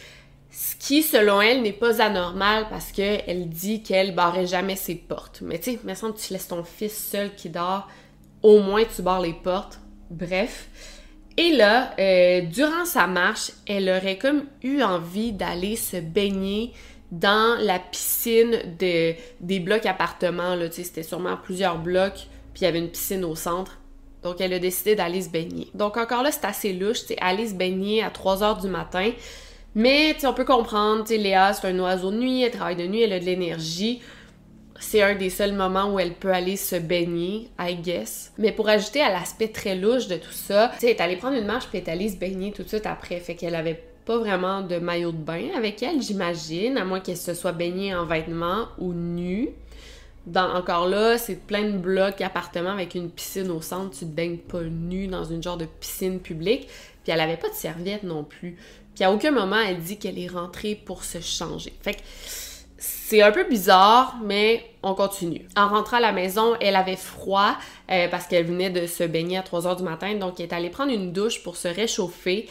ce 0.52 0.76
qui, 0.76 1.04
selon 1.04 1.42
elle, 1.42 1.62
n'est 1.64 1.74
pas 1.74 2.02
anormal 2.02 2.68
parce 2.70 2.92
qu'elle 2.92 3.50
dit 3.50 3.84
qu'elle 3.84 4.16
barrait 4.16 4.48
jamais 4.48 4.76
ses 4.76 4.96
portes. 4.96 5.42
Mais 5.42 5.60
tu 5.60 5.74
sais, 5.74 5.80
me 5.84 5.94
semble 5.96 6.14
que 6.14 6.22
tu 6.22 6.34
laisses 6.34 6.48
ton 6.48 6.64
fils 6.64 6.96
seul 6.96 7.36
qui 7.36 7.50
dort, 7.50 7.90
au 8.42 8.60
moins 8.60 8.84
tu 8.86 9.02
barres 9.02 9.22
les 9.22 9.34
portes. 9.34 9.80
Bref. 10.10 10.70
Et 11.38 11.52
là, 11.52 11.94
euh, 12.00 12.42
durant 12.42 12.86
sa 12.86 13.08
marche, 13.08 13.52
elle 13.68 13.90
aurait 13.90 14.18
comme 14.18 14.46
eu 14.64 14.82
envie 14.82 15.34
d'aller 15.34 15.76
se 15.76 15.98
baigner 15.98 16.72
dans 17.12 17.58
la 17.60 17.80
piscine 17.80 18.78
de, 18.80 19.14
des 19.42 19.60
blocs 19.60 19.86
appartements. 19.86 20.56
Là, 20.56 20.72
c'était 20.72 21.04
sûrement 21.04 21.36
plusieurs 21.36 21.78
blocs, 21.78 22.28
puis 22.54 22.62
il 22.62 22.64
y 22.64 22.68
avait 22.68 22.80
une 22.80 22.90
piscine 22.90 23.26
au 23.26 23.36
centre. 23.36 23.80
Donc, 24.26 24.42
elle 24.42 24.54
a 24.54 24.60
décidé 24.60 24.96
d'aller 24.96 25.22
se 25.22 25.30
baigner. 25.30 25.68
Donc, 25.76 25.98
encore 25.98 26.24
là, 26.24 26.32
c'est 26.32 26.46
assez 26.46 26.74
louche, 26.74 27.02
c'est 27.06 27.18
aller 27.22 27.48
se 27.48 27.54
baigner 27.54 28.02
à 28.02 28.10
3 28.10 28.42
heures 28.42 28.58
du 28.58 28.68
matin. 28.68 29.12
Mais, 29.76 30.18
on 30.26 30.34
peut 30.34 30.46
comprendre, 30.46 31.04
tu 31.04 31.16
Léa, 31.16 31.54
c'est 31.54 31.68
un 31.68 31.78
oiseau 31.78 32.10
de 32.10 32.18
nuit, 32.18 32.42
elle 32.42 32.50
travaille 32.50 32.76
de 32.76 32.88
nuit, 32.88 33.04
elle 33.04 33.14
a 33.14 33.20
de 33.20 33.26
l'énergie. 33.26 34.02
C'est 34.80 35.04
un 35.04 35.14
des 35.14 35.30
seuls 35.30 35.54
moments 35.54 35.94
où 35.94 36.00
elle 36.00 36.16
peut 36.16 36.34
aller 36.34 36.58
se 36.58 36.76
baigner, 36.76 37.50
I 37.60 37.76
guess. 37.76 38.34
Mais 38.40 38.52
pour 38.52 38.68
ajouter 38.68 39.02
à 39.02 39.12
l'aspect 39.12 39.50
très 39.50 39.76
louche 39.76 40.08
de 40.08 40.16
tout 40.16 40.32
ça, 40.32 40.72
tu 40.80 40.88
sais, 40.88 41.18
prendre 41.18 41.38
une 41.38 41.46
marche 41.46 41.68
puis 41.68 41.78
elle 41.78 41.88
est 41.88 41.92
allée 41.92 42.10
se 42.10 42.18
baigner 42.18 42.52
tout 42.52 42.64
de 42.64 42.68
suite 42.68 42.88
après. 42.88 43.20
Fait 43.20 43.36
qu'elle 43.36 43.54
avait 43.54 43.80
pas 44.06 44.18
vraiment 44.18 44.62
de 44.64 44.78
maillot 44.78 45.12
de 45.12 45.18
bain 45.18 45.50
avec 45.56 45.84
elle, 45.84 46.02
j'imagine, 46.02 46.80
à 46.80 46.84
moins 46.84 47.00
qu'elle 47.00 47.16
se 47.16 47.36
soit 47.36 47.52
baignée 47.52 47.94
en 47.94 48.06
vêtements 48.06 48.70
ou 48.80 48.92
nue. 48.92 49.50
Encore 50.34 50.88
là, 50.88 51.18
c'est 51.18 51.36
plein 51.36 51.64
de 51.64 51.78
blocs 51.78 52.22
appartements 52.22 52.72
avec 52.72 52.96
une 52.96 53.12
piscine 53.12 53.52
au 53.52 53.62
centre. 53.62 53.92
Tu 53.92 54.06
te 54.06 54.06
baignes 54.06 54.38
pas 54.38 54.62
nu 54.62 55.08
dans 55.08 55.24
une 55.24 55.44
genre 55.44 55.58
de 55.58 55.66
piscine 55.66 56.20
publique. 56.20 56.68
Puis 57.04 57.14
elle 57.14 57.22
avait 57.22 57.38
pas 57.38 57.50
de 57.50 57.54
serviette 57.54 58.04
non 58.04 58.24
plus. 58.24 58.58
Puis 58.96 59.04
à 59.04 59.12
aucun 59.12 59.32
moment 59.32 59.60
elle 59.60 59.80
dit 59.80 59.98
qu'elle 59.98 60.18
est 60.18 60.28
rentrée 60.28 60.76
pour 60.76 61.04
se 61.04 61.20
changer. 61.20 61.74
Fait 61.82 61.94
que 61.94 62.02
c'est 62.78 63.22
un 63.22 63.32
peu 63.32 63.44
bizarre, 63.48 64.18
mais 64.24 64.66
on 64.82 64.96
continue. 64.96 65.48
En 65.56 65.68
rentrant 65.70 65.98
à 65.98 66.00
la 66.00 66.12
maison, 66.12 66.56
elle 66.60 66.76
avait 66.76 66.96
froid 66.96 67.56
euh, 67.92 68.08
parce 68.10 68.26
qu'elle 68.26 68.46
venait 68.46 68.70
de 68.70 68.88
se 68.88 69.04
baigner 69.04 69.38
à 69.38 69.44
3 69.44 69.68
heures 69.68 69.76
du 69.76 69.84
matin, 69.84 70.16
donc 70.16 70.40
elle 70.40 70.48
est 70.48 70.54
allée 70.54 70.70
prendre 70.70 70.92
une 70.92 71.14
douche 71.14 71.44
pour 71.44 71.56
se 71.56 71.68
réchauffer. 71.68 72.48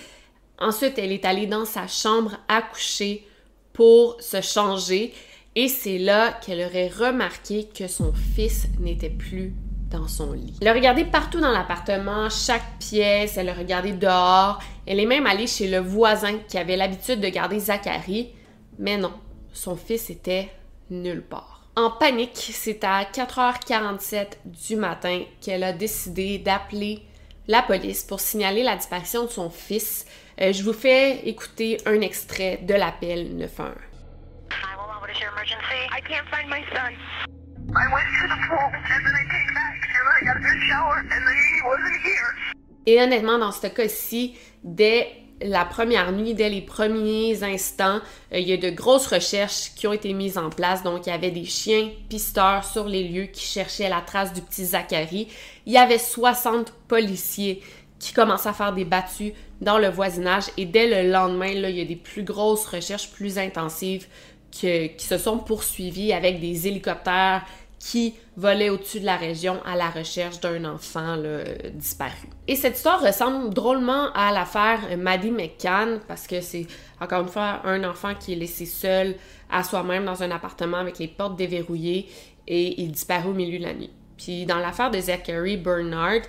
Ensuite, 0.58 0.98
elle 0.98 1.12
est 1.12 1.24
allée 1.24 1.46
dans 1.46 1.64
sa 1.64 1.88
chambre 1.88 2.36
à 2.48 2.62
coucher 2.62 3.26
pour 3.72 4.16
se 4.20 4.40
changer. 4.40 5.12
Et 5.56 5.68
c'est 5.68 5.98
là 5.98 6.32
qu'elle 6.32 6.64
aurait 6.64 6.88
remarqué 6.88 7.68
que 7.72 7.86
son 7.86 8.12
fils 8.12 8.66
n'était 8.80 9.10
plus 9.10 9.54
dans 9.90 10.08
son 10.08 10.32
lit. 10.32 10.54
Elle 10.60 10.68
a 10.68 10.72
regardé 10.72 11.04
partout 11.04 11.40
dans 11.40 11.52
l'appartement, 11.52 12.28
chaque 12.28 12.78
pièce, 12.80 13.36
elle 13.36 13.48
a 13.48 13.54
regardé 13.54 13.92
dehors. 13.92 14.60
Elle 14.86 14.98
est 14.98 15.06
même 15.06 15.26
allée 15.26 15.46
chez 15.46 15.68
le 15.68 15.78
voisin 15.78 16.38
qui 16.48 16.58
avait 16.58 16.76
l'habitude 16.76 17.20
de 17.20 17.28
garder 17.28 17.60
Zachary. 17.60 18.30
Mais 18.78 18.96
non, 18.96 19.12
son 19.52 19.76
fils 19.76 20.10
était 20.10 20.50
nulle 20.90 21.22
part. 21.22 21.68
En 21.76 21.90
panique, 21.90 22.50
c'est 22.52 22.82
à 22.82 23.04
4h47 23.04 24.26
du 24.44 24.76
matin 24.76 25.22
qu'elle 25.40 25.62
a 25.62 25.72
décidé 25.72 26.38
d'appeler 26.38 27.02
la 27.46 27.62
police 27.62 28.02
pour 28.02 28.20
signaler 28.20 28.64
la 28.64 28.76
disparition 28.76 29.24
de 29.24 29.30
son 29.30 29.50
fils. 29.50 30.06
Euh, 30.40 30.52
je 30.52 30.62
vous 30.64 30.72
fais 30.72 31.28
écouter 31.28 31.78
un 31.86 32.00
extrait 32.00 32.60
de 32.62 32.74
l'appel 32.74 33.36
911. 33.36 33.93
I 35.96 36.00
can't 36.00 36.26
find 36.28 36.48
my 36.50 36.60
son. 36.74 36.92
I 37.76 37.86
went 37.94 38.08
to 38.20 38.26
the 38.26 38.40
pool 38.48 38.68
and 38.74 39.00
then 39.06 39.14
I 39.14 39.24
came 39.30 39.54
back 39.54 39.78
and 39.96 40.06
I 40.10 40.20
got 40.26 40.36
a 40.38 40.40
good 40.40 40.60
shower 40.68 40.98
and 40.98 41.08
then 41.08 41.22
he 41.22 41.62
wasn't 41.64 42.00
here. 42.02 42.34
Et 42.86 43.00
honnêtement, 43.00 43.38
dans 43.38 43.52
ce 43.52 43.68
cas-ci, 43.68 44.34
dès 44.64 45.06
la 45.40 45.64
première 45.64 46.10
nuit, 46.10 46.34
dès 46.34 46.50
les 46.50 46.62
premiers 46.62 47.44
instants, 47.44 48.00
euh, 48.32 48.38
il 48.40 48.48
y 48.48 48.52
a 48.52 48.56
de 48.56 48.70
grosses 48.70 49.06
recherches 49.06 49.72
qui 49.76 49.86
ont 49.86 49.92
été 49.92 50.12
mises 50.14 50.36
en 50.36 50.50
place. 50.50 50.82
Donc, 50.82 51.06
il 51.06 51.10
y 51.10 51.12
avait 51.12 51.30
des 51.30 51.44
chiens 51.44 51.90
pisteurs 52.08 52.64
sur 52.64 52.88
les 52.88 53.04
lieux 53.04 53.26
qui 53.26 53.46
cherchaient 53.46 53.88
la 53.88 54.00
trace 54.00 54.32
du 54.32 54.40
petit 54.40 54.64
Zachary. 54.64 55.28
Il 55.64 55.72
y 55.72 55.78
avait 55.78 55.98
60 55.98 56.72
policiers 56.88 57.62
qui 58.00 58.12
commençaient 58.12 58.48
à 58.48 58.52
faire 58.52 58.72
des 58.72 58.84
battues 58.84 59.32
dans 59.60 59.78
le 59.78 59.88
voisinage. 59.88 60.44
Et 60.56 60.66
dès 60.66 61.04
le 61.04 61.10
lendemain, 61.10 61.54
là, 61.54 61.70
il 61.70 61.76
y 61.76 61.80
a 61.80 61.84
des 61.84 61.96
plus 61.96 62.24
grosses 62.24 62.66
recherches, 62.66 63.10
plus 63.10 63.38
intensives 63.38 64.08
qui 64.60 64.94
se 64.98 65.18
sont 65.18 65.38
poursuivis 65.38 66.12
avec 66.12 66.40
des 66.40 66.68
hélicoptères 66.68 67.44
qui 67.78 68.14
volaient 68.36 68.70
au-dessus 68.70 69.00
de 69.00 69.04
la 69.04 69.16
région 69.16 69.60
à 69.66 69.76
la 69.76 69.90
recherche 69.90 70.40
d'un 70.40 70.64
enfant 70.64 71.18
disparu. 71.74 72.28
Et 72.48 72.56
cette 72.56 72.76
histoire 72.76 73.02
ressemble 73.02 73.52
drôlement 73.52 74.10
à 74.14 74.32
l'affaire 74.32 74.80
Maddie 74.96 75.30
McCann 75.30 76.00
parce 76.08 76.26
que 76.26 76.40
c'est 76.40 76.66
encore 77.00 77.22
une 77.22 77.28
fois 77.28 77.60
un 77.64 77.84
enfant 77.84 78.14
qui 78.14 78.32
est 78.32 78.36
laissé 78.36 78.64
seul 78.64 79.16
à 79.50 79.62
soi-même 79.62 80.06
dans 80.06 80.22
un 80.22 80.30
appartement 80.30 80.78
avec 80.78 80.98
les 80.98 81.08
portes 81.08 81.36
déverrouillées 81.36 82.08
et 82.46 82.80
il 82.80 82.92
disparaît 82.92 83.28
au 83.28 83.34
milieu 83.34 83.58
de 83.58 83.64
la 83.64 83.74
nuit. 83.74 83.90
Puis 84.16 84.46
dans 84.46 84.58
l'affaire 84.58 84.90
de 84.90 85.00
Zachary 85.00 85.56
Bernard, 85.56 86.22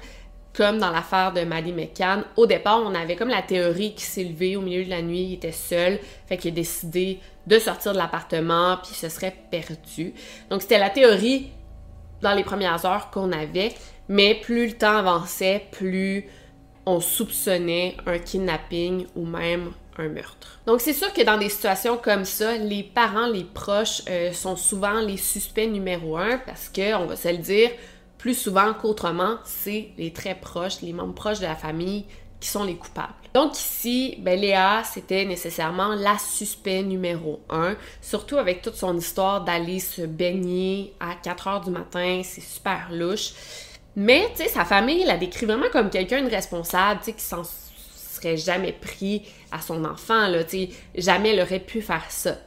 comme 0.56 0.78
dans 0.78 0.90
l'affaire 0.90 1.34
de 1.34 1.42
Maddie 1.42 1.74
McCann, 1.74 2.24
au 2.38 2.46
départ, 2.46 2.82
on 2.84 2.96
avait 2.96 3.16
comme 3.16 3.30
la 3.30 3.42
théorie 3.42 3.94
qui 3.94 4.04
s'est 4.04 4.24
levée 4.24 4.56
au 4.56 4.62
milieu 4.62 4.86
de 4.86 4.90
la 4.90 5.02
nuit, 5.02 5.24
il 5.24 5.34
était 5.34 5.52
seul, 5.52 6.00
fait 6.28 6.38
qu'il 6.38 6.52
a 6.52 6.56
décidé 6.56 7.20
de 7.46 7.60
sortir 7.60 7.94
de 7.94 7.98
l'appartement, 7.98 8.78
puis 8.84 8.94
se 8.94 9.10
serait 9.10 9.36
perdu. 9.52 10.14
Donc 10.50 10.62
c'était 10.62 10.80
la 10.80 10.90
théorie 10.90 11.52
dans 12.22 12.34
les 12.34 12.44
premières 12.44 12.86
heures 12.86 13.12
qu'on 13.12 13.32
avait, 13.32 13.74
mais 14.08 14.36
plus 14.36 14.68
le 14.68 14.74
temps 14.74 14.98
avançait, 14.98 15.68
plus 15.72 16.26
on 16.86 17.00
soupçonnait 17.00 17.98
un 18.06 18.20
kidnapping 18.20 19.08
ou 19.16 19.26
même 19.26 19.72
un 19.98 20.08
meurtre. 20.08 20.60
Donc 20.66 20.82
c'est 20.82 20.94
sûr 20.94 21.12
que 21.14 21.22
dans 21.22 21.38
des 21.38 21.50
situations 21.50 21.98
comme 21.98 22.26
ça, 22.26 22.58
les 22.58 22.84
parents, 22.84 23.28
les 23.28 23.44
proches 23.44 24.02
euh, 24.10 24.32
sont 24.34 24.56
souvent 24.56 25.02
les 25.02 25.18
suspects 25.18 25.68
numéro 25.68 26.18
un 26.18 26.38
parce 26.38 26.70
que, 26.70 26.96
on 26.96 27.06
va 27.06 27.16
se 27.16 27.30
le 27.30 27.38
dire, 27.38 27.72
plus 28.25 28.34
souvent 28.34 28.74
qu'autrement, 28.74 29.38
c'est 29.44 29.89
les 30.00 30.12
très 30.12 30.34
proches, 30.34 30.82
les 30.82 30.94
membres 30.94 31.13
proches 31.13 31.38
de 31.38 31.46
la 31.46 31.55
famille 31.55 32.05
qui 32.39 32.50
sont 32.50 32.63
les 32.63 32.75
coupables. 32.75 33.13
Donc 33.36 33.55
ici, 33.55 34.15
ben 34.17 34.39
Léa, 34.39 34.82
c'était 34.84 35.25
nécessairement 35.25 35.89
la 35.89 36.17
suspect 36.17 36.82
numéro 36.82 37.41
un, 37.51 37.75
surtout 38.01 38.38
avec 38.38 38.63
toute 38.63 38.74
son 38.74 38.98
histoire 38.98 39.44
d'aller 39.44 39.79
se 39.79 40.01
baigner 40.01 40.96
à 41.00 41.13
4 41.13 41.48
heures 41.48 41.62
du 41.62 41.70
matin, 41.70 42.22
c'est 42.24 42.41
super 42.41 42.88
louche. 42.91 43.34
Mais, 43.96 44.27
tu 44.36 44.41
sais, 44.41 44.50
sa 44.50 44.65
famille 44.65 45.03
la 45.03 45.17
décrit 45.17 45.46
vraiment 45.46 45.70
comme 45.72 45.91
quelqu'un 45.91 46.24
de 46.24 46.29
responsable, 46.32 47.01
tu 47.01 47.05
sais, 47.05 47.13
qui 47.13 47.24
s'en 47.24 47.44
serait 47.44 48.38
jamais 48.38 48.74
pris 48.74 49.22
à 49.51 49.62
son 49.62 49.86
enfant, 49.86 50.29
là, 50.29 50.44
tu 50.44 50.62
sais, 50.62 50.70
jamais 50.96 51.36
elle 51.36 51.41
aurait 51.41 51.60
pu 51.60 51.79
faire 51.79 52.10
ça. 52.10 52.38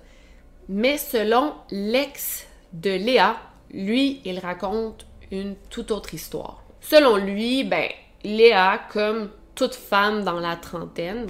Mais 0.69 0.99
selon 0.99 1.55
l'ex 1.71 2.47
de 2.73 2.91
Léa, 2.91 3.37
lui, 3.71 4.21
il 4.25 4.41
raconte 4.41 5.08
une 5.31 5.57
toute 5.71 5.91
autre 5.91 6.15
histoire. 6.15 6.63
Selon 6.81 7.17
lui, 7.17 7.65
ben, 7.65 7.89
Léa, 8.25 8.81
comme 8.93 9.31
toute 9.55 9.75
femme 9.75 10.25
dans 10.25 10.41
la 10.41 10.57
trentaine, 10.57 11.27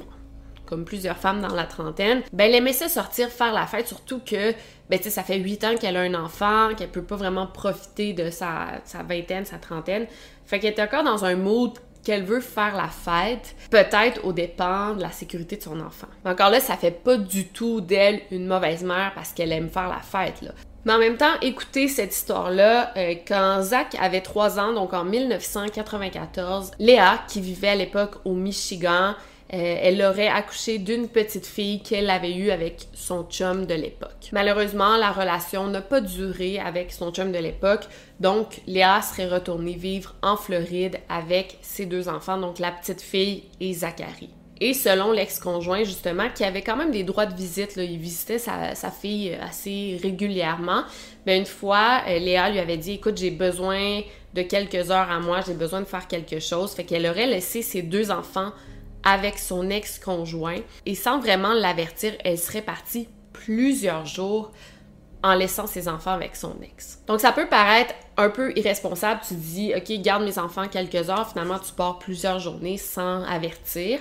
comme 0.66 0.84
plusieurs 0.84 1.16
femmes 1.16 1.40
dans 1.40 1.54
la 1.54 1.64
trentaine, 1.64 2.22
ben, 2.32 2.44
elle 2.44 2.56
aimait 2.56 2.72
ça 2.72 2.88
sortir 2.88 3.30
faire 3.30 3.52
la 3.52 3.66
fête, 3.66 3.88
surtout 3.88 4.20
que, 4.20 4.52
ben, 4.90 5.00
ça 5.02 5.22
fait 5.22 5.38
huit 5.38 5.64
ans 5.64 5.74
qu'elle 5.76 5.96
a 5.96 6.00
un 6.00 6.14
enfant, 6.14 6.70
qu'elle 6.76 6.90
peut 6.90 7.02
pas 7.02 7.16
vraiment 7.16 7.46
profiter 7.46 8.12
de 8.12 8.30
sa, 8.30 8.80
sa 8.84 9.02
vingtaine, 9.02 9.46
sa 9.46 9.56
trentaine. 9.56 10.06
Fait 10.44 10.60
qu'elle 10.60 10.74
est 10.74 10.82
encore 10.82 11.04
dans 11.04 11.24
un 11.24 11.36
mood 11.36 11.72
qu'elle 12.04 12.24
veut 12.24 12.40
faire 12.40 12.76
la 12.76 12.88
fête, 12.88 13.54
peut-être 13.70 14.24
au 14.24 14.32
dépens 14.32 14.94
de 14.94 15.02
la 15.02 15.10
sécurité 15.10 15.56
de 15.56 15.62
son 15.62 15.80
enfant. 15.80 16.06
Mais 16.24 16.30
encore 16.30 16.50
là, 16.50 16.60
ça 16.60 16.76
fait 16.76 16.90
pas 16.90 17.16
du 17.16 17.48
tout 17.48 17.80
d'elle 17.80 18.20
une 18.30 18.46
mauvaise 18.46 18.82
mère 18.82 19.12
parce 19.14 19.32
qu'elle 19.32 19.52
aime 19.52 19.68
faire 19.68 19.88
la 19.88 20.00
fête, 20.00 20.42
là. 20.42 20.52
Mais 20.84 20.92
en 20.92 20.98
même 20.98 21.16
temps, 21.16 21.34
écoutez 21.42 21.88
cette 21.88 22.14
histoire-là, 22.14 22.92
euh, 22.96 23.14
quand 23.26 23.62
Zach 23.62 23.96
avait 24.00 24.20
3 24.20 24.58
ans, 24.58 24.72
donc 24.72 24.92
en 24.92 25.04
1994, 25.04 26.70
Léa, 26.78 27.20
qui 27.28 27.40
vivait 27.40 27.68
à 27.68 27.74
l'époque 27.74 28.16
au 28.24 28.34
Michigan, 28.34 29.14
euh, 29.54 29.76
elle 29.82 30.02
aurait 30.02 30.28
accouché 30.28 30.78
d'une 30.78 31.08
petite 31.08 31.46
fille 31.46 31.82
qu'elle 31.82 32.10
avait 32.10 32.34
eue 32.34 32.50
avec 32.50 32.86
son 32.92 33.24
chum 33.24 33.64
de 33.64 33.74
l'époque. 33.74 34.28
Malheureusement, 34.32 34.96
la 34.98 35.10
relation 35.10 35.66
n'a 35.68 35.80
pas 35.80 36.02
duré 36.02 36.58
avec 36.58 36.92
son 36.92 37.12
chum 37.12 37.32
de 37.32 37.38
l'époque, 37.38 37.84
donc 38.20 38.60
Léa 38.66 39.00
serait 39.00 39.28
retournée 39.28 39.74
vivre 39.74 40.14
en 40.22 40.36
Floride 40.36 40.98
avec 41.08 41.58
ses 41.62 41.86
deux 41.86 42.08
enfants, 42.08 42.36
donc 42.36 42.58
la 42.58 42.70
petite 42.70 43.00
fille 43.00 43.44
et 43.60 43.72
Zachary. 43.72 44.28
Et 44.60 44.74
selon 44.74 45.12
l'ex-conjoint, 45.12 45.84
justement, 45.84 46.28
qui 46.34 46.44
avait 46.44 46.62
quand 46.62 46.76
même 46.76 46.90
des 46.90 47.04
droits 47.04 47.26
de 47.26 47.34
visite, 47.34 47.76
là, 47.76 47.84
il 47.84 47.98
visitait 47.98 48.38
sa, 48.38 48.74
fille 48.90 49.34
assez 49.40 49.98
régulièrement, 50.02 50.82
mais 51.26 51.38
une 51.38 51.46
fois, 51.46 52.02
euh, 52.08 52.18
Léa 52.18 52.50
lui 52.50 52.58
avait 52.58 52.76
dit 52.76 52.92
Écoute, 52.92 53.16
j'ai 53.16 53.30
besoin 53.30 54.00
de 54.34 54.42
quelques 54.42 54.90
heures 54.90 55.10
à 55.10 55.20
moi, 55.20 55.40
j'ai 55.46 55.54
besoin 55.54 55.80
de 55.80 55.86
faire 55.86 56.06
quelque 56.06 56.40
chose. 56.40 56.72
Fait 56.72 56.84
qu'elle 56.84 57.06
aurait 57.06 57.26
laissé 57.26 57.62
ses 57.62 57.82
deux 57.82 58.10
enfants 58.10 58.52
avec 59.04 59.38
son 59.38 59.70
ex-conjoint 59.70 60.60
et 60.86 60.94
sans 60.94 61.20
vraiment 61.20 61.52
l'avertir, 61.54 62.12
elle 62.24 62.38
serait 62.38 62.62
partie 62.62 63.08
plusieurs 63.32 64.06
jours 64.06 64.52
en 65.22 65.34
laissant 65.34 65.66
ses 65.66 65.88
enfants 65.88 66.12
avec 66.12 66.36
son 66.36 66.56
ex. 66.62 67.00
Donc 67.06 67.20
ça 67.20 67.32
peut 67.32 67.48
paraître 67.48 67.94
un 68.16 68.30
peu 68.30 68.52
irresponsable, 68.56 69.20
tu 69.26 69.34
dis 69.34 69.72
OK, 69.74 69.90
garde 70.00 70.24
mes 70.24 70.38
enfants 70.38 70.68
quelques 70.68 71.10
heures, 71.10 71.28
finalement 71.28 71.58
tu 71.58 71.72
pars 71.72 71.98
plusieurs 71.98 72.38
journées 72.38 72.76
sans 72.76 73.22
avertir. 73.24 73.98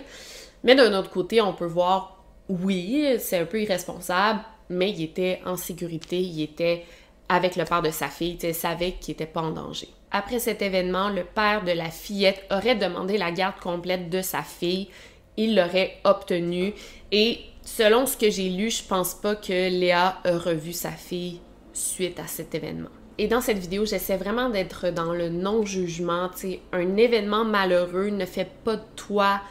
Mais 0.67 0.75
d'un 0.75 0.93
autre 0.99 1.09
côté, 1.09 1.39
on 1.39 1.53
peut 1.53 1.65
voir, 1.65 2.21
oui, 2.49 3.15
c'est 3.19 3.37
un 3.37 3.45
peu 3.45 3.61
irresponsable, 3.61 4.41
mais 4.69 4.91
il 4.91 5.01
était 5.01 5.39
en 5.45 5.55
sécurité, 5.55 6.19
il 6.19 6.43
était 6.43 6.83
avec 7.29 7.55
le 7.55 7.63
père 7.63 7.81
de 7.81 7.89
sa 7.89 8.09
fille, 8.09 8.37
il 8.43 8.53
savait 8.53 8.91
qu'il 8.99 9.13
n'était 9.13 9.27
pas 9.27 9.41
en 9.41 9.51
danger. 9.51 9.87
Après 10.11 10.39
cet 10.39 10.61
événement, 10.61 11.07
le 11.09 11.23
père 11.23 11.63
de 11.63 11.71
la 11.71 11.89
fillette 11.89 12.43
aurait 12.51 12.75
demandé 12.75 13.17
la 13.17 13.31
garde 13.31 13.59
complète 13.61 14.09
de 14.09 14.21
sa 14.21 14.41
fille. 14.41 14.89
Il 15.37 15.55
l'aurait 15.55 15.99
obtenue 16.03 16.73
et 17.13 17.39
selon 17.63 18.05
ce 18.05 18.17
que 18.17 18.29
j'ai 18.29 18.49
lu, 18.49 18.69
je 18.69 18.83
pense 18.83 19.13
pas 19.13 19.35
que 19.35 19.69
Léa 19.69 20.19
a 20.23 20.37
revu 20.37 20.73
sa 20.73 20.91
fille 20.91 21.39
suite 21.71 22.19
à 22.19 22.27
cet 22.27 22.55
événement. 22.55 22.89
Et 23.17 23.27
dans 23.27 23.41
cette 23.41 23.57
vidéo, 23.57 23.85
j'essaie 23.85 24.17
vraiment 24.17 24.49
d'être 24.49 24.89
dans 24.89 25.13
le 25.13 25.29
non-jugement. 25.29 26.29
Un 26.73 26.97
événement 26.97 27.45
malheureux 27.45 28.09
ne 28.09 28.25
fait 28.25 28.49
pas 28.65 28.75
de 28.75 28.83
toi 28.95 29.41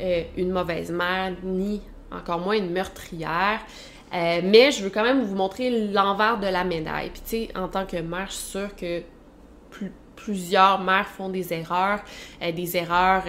euh, 0.00 0.22
une 0.36 0.50
mauvaise 0.50 0.90
mère, 0.90 1.32
ni 1.42 1.82
encore 2.10 2.38
moins 2.38 2.56
une 2.56 2.70
meurtrière. 2.70 3.60
Euh, 4.12 4.40
mais 4.44 4.70
je 4.70 4.84
veux 4.84 4.90
quand 4.90 5.02
même 5.02 5.24
vous 5.24 5.34
montrer 5.34 5.88
l'envers 5.88 6.38
de 6.38 6.46
la 6.46 6.64
médaille. 6.64 7.10
Puis 7.10 7.22
tu 7.22 7.30
sais, 7.30 7.48
en 7.56 7.68
tant 7.68 7.84
que 7.86 7.96
mère, 7.96 8.26
je 8.28 8.34
suis 8.34 8.50
sûre 8.50 8.76
que 8.76 9.02
plusieurs 10.14 10.80
mères 10.80 11.08
font 11.08 11.28
des 11.28 11.52
erreurs, 11.52 12.00
euh, 12.42 12.52
des 12.52 12.76
erreurs 12.76 13.24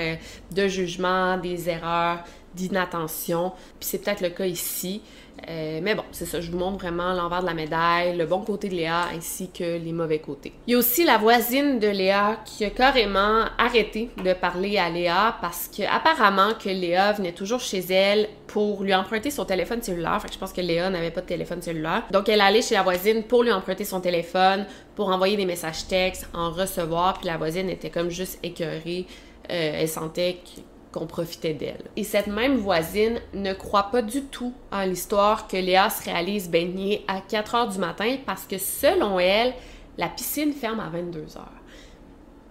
de 0.52 0.68
jugement, 0.68 1.38
des 1.38 1.70
erreurs 1.70 2.24
d'inattention. 2.54 3.52
Puis 3.80 3.90
c'est 3.90 3.98
peut-être 4.00 4.22
le 4.22 4.30
cas 4.30 4.46
ici. 4.46 5.02
Euh, 5.48 5.80
mais 5.82 5.96
bon, 5.96 6.04
c'est 6.12 6.26
ça, 6.26 6.42
je 6.42 6.50
vous 6.50 6.58
montre 6.58 6.80
vraiment 6.80 7.14
l'envers 7.14 7.42
de 7.42 7.46
la 7.46 7.54
médaille, 7.54 8.18
le 8.18 8.26
bon 8.26 8.40
côté 8.40 8.70
de 8.70 8.76
Léa 8.76 9.08
ainsi 9.16 9.50
que 9.52 9.78
les 9.78 9.92
mauvais 9.92 10.20
côtés. 10.20 10.54
Il 10.68 10.72
y 10.72 10.76
a 10.76 10.78
aussi 10.78 11.04
la 11.04 11.18
voisine 11.18 11.80
de 11.80 11.88
Léa 11.88 12.40
qui 12.46 12.66
a 12.66 12.70
carrément 12.70 13.46
arrêté 13.58 14.10
de 14.24 14.34
parler 14.34 14.78
à 14.78 14.90
Léa 14.90 15.38
parce 15.42 15.68
que 15.68 15.84
apparemment 15.84 16.54
que 16.54 16.70
Léa 16.70 17.12
venait 17.14 17.32
toujours 17.32 17.60
chez 17.60 17.80
elle 17.92 18.28
pour 18.48 18.84
lui 18.84 18.96
emprunter 18.96 19.30
son 19.30 19.46
téléphone 19.46 19.82
cellulaire. 19.82 20.20
Fait 20.22 20.30
que 20.30 20.34
je 20.34 20.40
pense 20.40 20.54
que 20.54 20.62
Léa 20.62 20.90
n'avait 20.90 21.12
pas 21.12 21.22
de 21.22 21.28
téléphone 21.28 21.62
cellulaire. 21.62 22.04
Donc 22.12 22.30
elle 22.30 22.42
allait 22.42 22.62
chez 22.62 22.76
la 22.76 22.84
voisine 22.84 23.24
pour 23.24 23.44
lui 23.44 23.52
emprunter 23.52 23.86
son 23.86 24.02
téléphone, 24.02 24.66
pour 24.96 25.10
envoyer 25.10 25.38
des 25.38 25.46
messages 25.46 25.88
textes, 25.88 26.28
en 26.34 26.52
recevoir, 26.52 27.20
puis 27.20 27.28
la 27.28 27.38
voisine 27.38 27.70
était 27.70 27.90
comme 27.90 28.10
juste 28.10 28.40
écœurée. 28.44 29.06
Euh, 29.52 29.82
elle 29.82 29.90
sentait 29.90 30.40
que 30.44 30.62
qu'on 30.96 31.08
profitait 31.08 31.54
d'elle. 31.54 31.84
Et 31.98 32.06
cette 32.06 32.28
même 32.28 32.56
voisine 32.56 33.20
ne 33.34 33.54
croit 33.54 33.92
pas 33.92 34.02
du 34.02 34.24
tout 34.24 34.54
en 34.72 34.86
l'histoire 34.86 35.50
que 35.50 35.58
Léa 35.58 35.90
se 35.90 36.06
réalise 36.06 36.50
baigner 36.50 37.04
à 37.10 37.20
4 37.20 37.56
heures 37.56 37.68
du 37.68 37.80
matin 37.80 38.16
parce 38.26 38.46
que 38.46 38.58
selon 38.58 39.20
elle, 39.20 39.54
la 39.98 40.08
piscine 40.08 40.54
ferme 40.54 40.80
à 40.80 40.88
22 40.88 41.38
heures. 41.38 41.52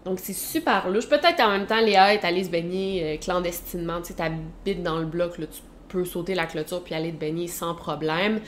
Donc 0.04 0.18
c'est 0.20 0.34
super 0.34 0.90
louche. 0.90 1.08
Peut-être 1.08 1.40
en 1.40 1.48
même 1.48 1.66
temps, 1.66 1.80
Léa 1.80 2.12
est 2.12 2.22
allée 2.22 2.44
se 2.44 2.50
baigner 2.50 3.14
euh, 3.14 3.16
clandestinement. 3.16 4.02
Tu 4.02 4.08
sais, 4.08 4.14
t'habites 4.14 4.82
dans 4.82 4.98
le 4.98 5.06
bloc, 5.06 5.38
là, 5.38 5.46
tu 5.46 5.62
peux 5.88 6.04
sauter 6.04 6.34
la 6.34 6.44
clôture 6.44 6.84
puis 6.84 6.94
aller 6.94 7.12
te 7.12 7.16
baigner 7.16 7.48
sans 7.48 7.74
problème. 7.74 8.40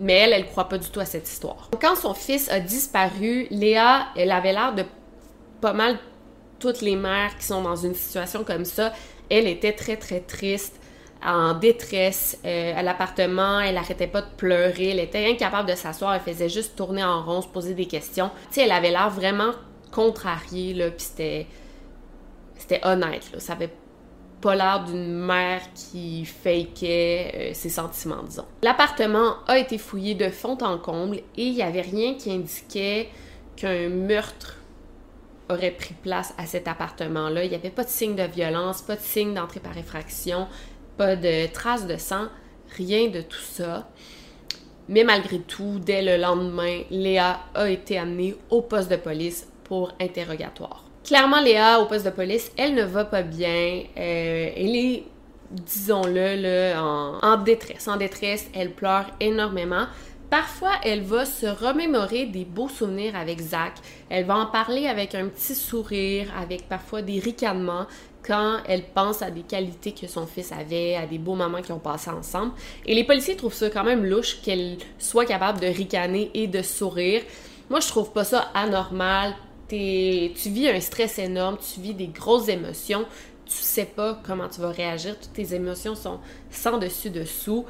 Mais 0.00 0.14
elle, 0.14 0.32
elle 0.32 0.46
croit 0.46 0.68
pas 0.68 0.78
du 0.78 0.90
tout 0.90 1.00
à 1.00 1.04
cette 1.04 1.28
histoire. 1.28 1.70
Quand 1.80 1.94
son 1.94 2.14
fils 2.14 2.50
a 2.50 2.58
disparu, 2.58 3.46
Léa, 3.50 4.08
elle 4.16 4.32
avait 4.32 4.52
l'air 4.52 4.74
de 4.74 4.82
pas 5.60 5.72
mal 5.72 5.98
toutes 6.58 6.80
les 6.80 6.96
mères 6.96 7.36
qui 7.38 7.44
sont 7.44 7.62
dans 7.62 7.76
une 7.76 7.94
situation 7.94 8.44
comme 8.44 8.64
ça, 8.64 8.92
elle 9.30 9.46
était 9.46 9.72
très, 9.72 9.96
très 9.96 10.20
triste, 10.20 10.80
en 11.24 11.54
détresse 11.54 12.38
euh, 12.44 12.72
à 12.76 12.82
l'appartement. 12.82 13.60
Elle 13.60 13.76
arrêtait 13.76 14.06
pas 14.06 14.22
de 14.22 14.30
pleurer. 14.36 14.90
Elle 14.90 15.00
était 15.00 15.26
incapable 15.28 15.68
de 15.68 15.74
s'asseoir. 15.74 16.14
Elle 16.14 16.20
faisait 16.20 16.48
juste 16.48 16.76
tourner 16.76 17.02
en 17.02 17.22
rond, 17.24 17.42
se 17.42 17.48
poser 17.48 17.74
des 17.74 17.86
questions. 17.86 18.30
Tu 18.52 18.60
elle 18.60 18.72
avait 18.72 18.90
l'air 18.90 19.10
vraiment 19.10 19.52
contrariée, 19.90 20.74
là, 20.74 20.90
puis 20.90 21.04
c'était... 21.04 21.46
C'était 22.58 22.80
honnête. 22.86 23.22
Ça 23.38 23.52
avait 23.52 23.70
pas 24.40 24.54
l'air 24.54 24.84
d'une 24.84 25.12
mère 25.12 25.60
qui 25.74 26.24
fakeait 26.24 27.32
euh, 27.34 27.54
ses 27.54 27.68
sentiments, 27.68 28.22
disons. 28.22 28.46
L'appartement 28.62 29.36
a 29.46 29.58
été 29.58 29.76
fouillé 29.78 30.14
de 30.14 30.30
fond 30.30 30.56
en 30.62 30.78
comble 30.78 31.16
et 31.16 31.22
il 31.36 31.52
y 31.52 31.62
avait 31.62 31.82
rien 31.82 32.14
qui 32.14 32.30
indiquait 32.30 33.08
qu'un 33.56 33.88
meurtre 33.88 34.56
aurait 35.48 35.70
pris 35.70 35.94
place 35.94 36.34
à 36.38 36.46
cet 36.46 36.68
appartement-là. 36.68 37.44
Il 37.44 37.50
n'y 37.50 37.56
avait 37.56 37.70
pas 37.70 37.84
de 37.84 37.88
signe 37.88 38.16
de 38.16 38.24
violence, 38.24 38.82
pas 38.82 38.96
de 38.96 39.00
signe 39.00 39.34
d'entrée 39.34 39.60
par 39.60 39.76
effraction, 39.76 40.48
pas 40.96 41.16
de 41.16 41.46
traces 41.52 41.86
de 41.86 41.96
sang, 41.96 42.26
rien 42.76 43.08
de 43.08 43.20
tout 43.20 43.38
ça. 43.38 43.88
Mais 44.88 45.04
malgré 45.04 45.40
tout, 45.40 45.80
dès 45.80 46.02
le 46.02 46.20
lendemain, 46.20 46.82
Léa 46.90 47.40
a 47.54 47.68
été 47.68 47.98
amenée 47.98 48.36
au 48.50 48.62
poste 48.62 48.90
de 48.90 48.96
police 48.96 49.48
pour 49.64 49.92
interrogatoire. 50.00 50.84
Clairement, 51.04 51.40
Léa, 51.40 51.80
au 51.80 51.86
poste 51.86 52.04
de 52.04 52.10
police, 52.10 52.52
elle 52.56 52.74
ne 52.74 52.84
va 52.84 53.04
pas 53.04 53.22
bien. 53.22 53.82
Euh, 53.96 54.50
elle 54.56 54.76
est, 54.76 55.04
disons-le, 55.50 56.74
en, 56.76 57.18
en 57.20 57.36
détresse. 57.38 57.88
En 57.88 57.96
détresse, 57.96 58.48
elle 58.54 58.72
pleure 58.72 59.06
énormément. 59.20 59.86
Parfois, 60.30 60.72
elle 60.82 61.02
va 61.02 61.24
se 61.24 61.46
remémorer 61.46 62.26
des 62.26 62.44
beaux 62.44 62.68
souvenirs 62.68 63.14
avec 63.14 63.40
Zach. 63.40 63.74
Elle 64.08 64.24
va 64.24 64.36
en 64.36 64.46
parler 64.46 64.88
avec 64.88 65.14
un 65.14 65.28
petit 65.28 65.54
sourire, 65.54 66.32
avec 66.36 66.68
parfois 66.68 67.00
des 67.00 67.20
ricanements 67.20 67.86
quand 68.26 68.58
elle 68.66 68.82
pense 68.82 69.22
à 69.22 69.30
des 69.30 69.42
qualités 69.42 69.92
que 69.92 70.08
son 70.08 70.26
fils 70.26 70.50
avait, 70.50 70.96
à 70.96 71.06
des 71.06 71.18
beaux 71.18 71.36
moments 71.36 71.62
qu'ils 71.62 71.74
ont 71.74 71.78
passés 71.78 72.10
ensemble. 72.10 72.52
Et 72.84 72.94
les 72.94 73.04
policiers 73.04 73.36
trouvent 73.36 73.54
ça 73.54 73.70
quand 73.70 73.84
même 73.84 74.04
louche 74.04 74.40
qu'elle 74.42 74.78
soit 74.98 75.26
capable 75.26 75.60
de 75.60 75.66
ricaner 75.66 76.32
et 76.34 76.48
de 76.48 76.60
sourire. 76.60 77.22
Moi, 77.70 77.78
je 77.78 77.86
trouve 77.86 78.10
pas 78.10 78.24
ça 78.24 78.50
anormal. 78.52 79.34
tu 79.68 79.76
vis 79.76 80.68
un 80.68 80.80
stress 80.80 81.20
énorme, 81.20 81.56
tu 81.58 81.80
vis 81.80 81.94
des 81.94 82.08
grosses 82.08 82.48
émotions, 82.48 83.04
tu 83.44 83.58
sais 83.58 83.84
pas 83.84 84.20
comment 84.26 84.48
tu 84.48 84.60
vas 84.60 84.70
réagir, 84.70 85.16
toutes 85.20 85.32
tes 85.32 85.54
émotions 85.54 85.94
sont 85.94 86.18
sans 86.50 86.78
dessus 86.78 87.10
dessous 87.10 87.64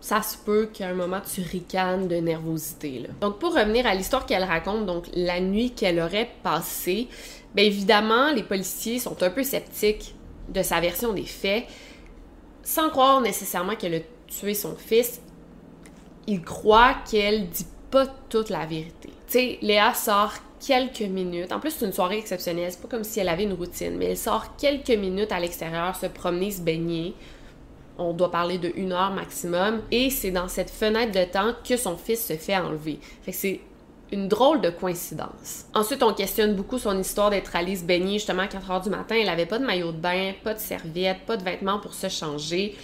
ça 0.00 0.22
se 0.22 0.36
peut 0.36 0.68
qu'à 0.72 0.88
un 0.88 0.94
moment 0.94 1.20
tu 1.20 1.42
ricanes 1.42 2.08
de 2.08 2.16
nervosité. 2.16 3.04
Donc 3.20 3.38
pour 3.38 3.54
revenir 3.54 3.86
à 3.86 3.94
l'histoire 3.94 4.26
qu'elle 4.26 4.44
raconte, 4.44 4.86
donc 4.86 5.06
la 5.14 5.40
nuit 5.40 5.72
qu'elle 5.72 6.00
aurait 6.00 6.30
passée, 6.42 7.08
bien 7.54 7.64
évidemment 7.64 8.32
les 8.32 8.42
policiers 8.42 8.98
sont 8.98 9.22
un 9.22 9.30
peu 9.30 9.42
sceptiques 9.42 10.14
de 10.48 10.62
sa 10.62 10.80
version 10.80 11.12
des 11.12 11.24
faits, 11.24 11.64
sans 12.62 12.90
croire 12.90 13.20
nécessairement 13.20 13.76
qu'elle 13.76 13.94
a 13.94 14.00
tué 14.26 14.54
son 14.54 14.76
fils. 14.76 15.20
Ils 16.26 16.42
croient 16.42 16.96
qu'elle 17.10 17.48
dit 17.48 17.66
pas 17.90 18.06
toute 18.28 18.50
la 18.50 18.66
vérité. 18.66 19.08
Tu 19.26 19.32
sais, 19.32 19.58
Léa 19.62 19.94
sort 19.94 20.34
quelques 20.64 21.00
minutes. 21.00 21.52
En 21.52 21.60
plus, 21.60 21.70
c'est 21.70 21.86
une 21.86 21.92
soirée 21.92 22.18
exceptionnelle. 22.18 22.70
C'est 22.70 22.82
pas 22.82 22.88
comme 22.88 23.04
si 23.04 23.20
elle 23.20 23.28
avait 23.28 23.44
une 23.44 23.52
routine, 23.52 23.96
mais 23.96 24.06
elle 24.06 24.16
sort 24.16 24.56
quelques 24.56 24.90
minutes 24.90 25.32
à 25.32 25.40
l'extérieur, 25.40 25.96
se 25.96 26.06
promener, 26.06 26.50
se 26.50 26.60
baigner, 26.60 27.14
on 27.98 28.12
doit 28.12 28.30
parler 28.30 28.58
de 28.58 28.72
une 28.76 28.92
heure 28.92 29.10
maximum. 29.10 29.82
Et 29.90 30.10
c'est 30.10 30.30
dans 30.30 30.48
cette 30.48 30.70
fenêtre 30.70 31.12
de 31.12 31.24
temps 31.24 31.52
que 31.68 31.76
son 31.76 31.96
fils 31.96 32.24
se 32.24 32.34
fait 32.34 32.56
enlever. 32.56 32.98
Fait 33.22 33.32
que 33.32 33.36
c'est 33.36 33.60
une 34.10 34.28
drôle 34.28 34.60
de 34.60 34.70
coïncidence. 34.70 35.66
Ensuite, 35.74 36.02
on 36.02 36.14
questionne 36.14 36.54
beaucoup 36.54 36.78
son 36.78 36.98
histoire 36.98 37.30
d'être 37.30 37.54
allée 37.54 37.76
se 37.76 37.84
baigner 37.84 38.14
justement 38.14 38.42
à 38.42 38.46
4 38.48 38.70
heures 38.70 38.80
du 38.80 38.90
matin. 38.90 39.16
Elle 39.20 39.28
avait 39.28 39.46
pas 39.46 39.58
de 39.58 39.66
maillot 39.66 39.92
de 39.92 39.98
bain, 39.98 40.32
pas 40.42 40.54
de 40.54 40.60
serviette, 40.60 41.18
pas 41.26 41.36
de 41.36 41.44
vêtements 41.44 41.78
pour 41.78 41.92
se 41.92 42.08
changer. 42.08 42.76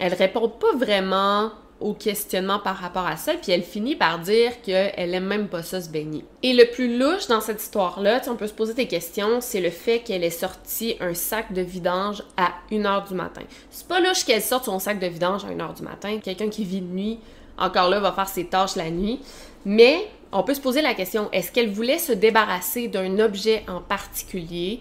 Elle 0.00 0.14
répond 0.14 0.48
pas 0.48 0.74
vraiment 0.76 1.52
au 1.80 1.92
questionnement 1.92 2.58
par 2.58 2.76
rapport 2.76 3.06
à 3.06 3.16
ça, 3.16 3.34
puis 3.34 3.52
elle 3.52 3.62
finit 3.62 3.96
par 3.96 4.18
dire 4.18 4.62
qu'elle 4.62 5.14
aime 5.14 5.26
même 5.26 5.48
pas 5.48 5.62
ça 5.62 5.80
se 5.80 5.88
baigner. 5.88 6.24
Et 6.42 6.52
le 6.52 6.70
plus 6.70 6.98
louche 6.98 7.26
dans 7.26 7.40
cette 7.40 7.62
histoire-là, 7.62 8.22
on 8.28 8.36
peut 8.36 8.46
se 8.46 8.52
poser 8.52 8.74
des 8.74 8.86
questions, 8.86 9.40
c'est 9.40 9.60
le 9.60 9.70
fait 9.70 10.00
qu'elle 10.00 10.24
ait 10.24 10.30
sorti 10.30 10.96
un 11.00 11.14
sac 11.14 11.52
de 11.52 11.60
vidange 11.60 12.22
à 12.36 12.52
1h 12.70 13.08
du 13.08 13.14
matin. 13.14 13.42
C'est 13.70 13.88
pas 13.88 14.00
louche 14.00 14.24
qu'elle 14.24 14.42
sorte 14.42 14.64
son 14.64 14.78
sac 14.78 14.98
de 14.98 15.06
vidange 15.06 15.44
à 15.44 15.48
1h 15.48 15.76
du 15.76 15.82
matin. 15.82 16.18
Quelqu'un 16.22 16.48
qui 16.48 16.64
vit 16.64 16.80
de 16.80 16.86
nuit, 16.86 17.18
encore 17.58 17.88
là, 17.88 18.00
va 18.00 18.12
faire 18.12 18.28
ses 18.28 18.46
tâches 18.46 18.76
la 18.76 18.90
nuit. 18.90 19.20
Mais 19.64 20.08
on 20.32 20.42
peut 20.42 20.54
se 20.54 20.60
poser 20.60 20.82
la 20.82 20.94
question, 20.94 21.28
est-ce 21.32 21.52
qu'elle 21.52 21.70
voulait 21.70 21.98
se 21.98 22.12
débarrasser 22.12 22.88
d'un 22.88 23.18
objet 23.18 23.64
en 23.68 23.80
particulier? 23.80 24.80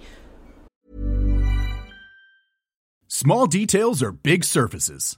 Small 3.08 3.48
details 3.48 4.04
are 4.04 4.12
big 4.12 4.44
surfaces. 4.44 5.18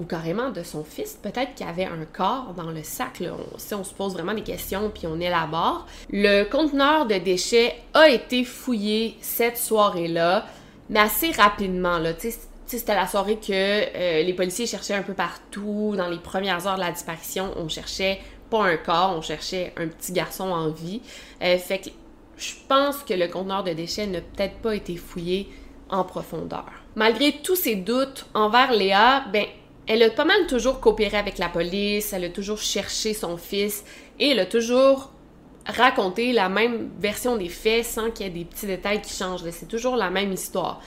Ou 0.00 0.04
carrément 0.04 0.48
de 0.48 0.62
son 0.62 0.82
fils, 0.82 1.18
peut-être 1.22 1.54
qu'il 1.54 1.66
y 1.66 1.68
avait 1.68 1.84
un 1.84 2.06
corps 2.10 2.54
dans 2.56 2.70
le 2.70 2.82
sac. 2.82 3.22
On, 3.22 3.58
si 3.58 3.74
on 3.74 3.84
se 3.84 3.92
pose 3.92 4.14
vraiment 4.14 4.32
des 4.32 4.42
questions 4.42 4.90
puis 4.92 5.06
on 5.06 5.20
élabore. 5.20 5.86
Le 6.10 6.44
conteneur 6.44 7.06
de 7.06 7.16
déchets 7.16 7.76
a 7.92 8.08
été 8.08 8.44
fouillé 8.44 9.18
cette 9.20 9.58
soirée-là, 9.58 10.46
mais 10.88 11.00
assez 11.00 11.32
rapidement. 11.32 11.98
Là. 11.98 12.12
C'était 12.66 12.94
la 12.94 13.06
soirée 13.06 13.36
que 13.36 13.52
euh, 13.52 14.22
les 14.22 14.32
policiers 14.32 14.66
cherchaient 14.66 14.94
un 14.94 15.02
peu 15.02 15.12
partout. 15.12 15.94
Dans 15.96 16.08
les 16.08 16.18
premières 16.18 16.66
heures 16.66 16.76
de 16.76 16.80
la 16.80 16.92
disparition, 16.92 17.52
on 17.56 17.68
cherchait 17.68 18.20
pas 18.48 18.64
un 18.64 18.76
corps, 18.76 19.14
on 19.16 19.22
cherchait 19.22 19.72
un 19.76 19.88
petit 19.88 20.12
garçon 20.12 20.44
en 20.44 20.70
vie. 20.70 21.02
Euh, 21.42 21.58
fait 21.58 21.78
que 21.78 21.90
je 22.36 22.54
pense 22.68 22.98
que 23.02 23.12
le 23.12 23.28
conteneur 23.28 23.64
de 23.64 23.72
déchets 23.72 24.06
n'a 24.06 24.20
peut-être 24.20 24.56
pas 24.56 24.74
été 24.74 24.96
fouillé 24.96 25.50
en 25.90 26.04
profondeur. 26.04 26.70
Malgré 26.96 27.32
tous 27.42 27.56
ces 27.56 27.76
doutes 27.76 28.26
envers 28.34 28.72
Léa, 28.72 29.24
ben, 29.32 29.46
elle 29.86 30.02
a 30.02 30.10
pas 30.10 30.24
mal 30.24 30.46
toujours 30.46 30.80
coopéré 30.80 31.16
avec 31.16 31.38
la 31.38 31.48
police, 31.48 32.12
elle 32.12 32.24
a 32.24 32.28
toujours 32.30 32.58
cherché 32.58 33.14
son 33.14 33.36
fils 33.36 33.84
et 34.18 34.30
elle 34.30 34.38
a 34.38 34.46
toujours 34.46 35.12
raconté 35.66 36.32
la 36.32 36.48
même 36.48 36.90
version 36.98 37.36
des 37.36 37.48
faits 37.48 37.84
sans 37.84 38.10
qu'il 38.10 38.26
y 38.26 38.28
ait 38.28 38.32
des 38.32 38.44
petits 38.44 38.66
détails 38.66 39.00
qui 39.02 39.12
changent. 39.12 39.48
C'est 39.50 39.68
toujours 39.68 39.96
la 39.96 40.10
même 40.10 40.32
histoire. 40.32 40.80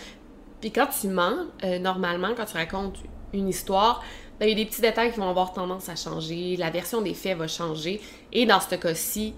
Puis 0.62 0.72
quand 0.72 0.88
tu 0.88 1.08
mens, 1.08 1.48
euh, 1.64 1.80
normalement, 1.80 2.30
quand 2.36 2.46
tu 2.46 2.58
racontes 2.58 2.98
une 3.34 3.50
histoire, 3.50 4.02
ben, 4.40 4.48
il 4.48 4.58
y 4.58 4.62
a 4.62 4.64
des 4.64 4.70
petits 4.70 4.82
détails 4.82 5.12
qui 5.12 5.20
vont 5.20 5.30
avoir 5.30 5.54
tendance 5.54 5.90
à 5.90 5.96
changer, 5.96 6.56
la 6.58 6.70
version 6.70 7.02
des 7.02 7.14
faits 7.14 7.38
va 7.38 7.48
changer, 7.48 8.02
et 8.32 8.46
dans 8.46 8.60
ce 8.60 8.76
cas-ci, 8.76 9.34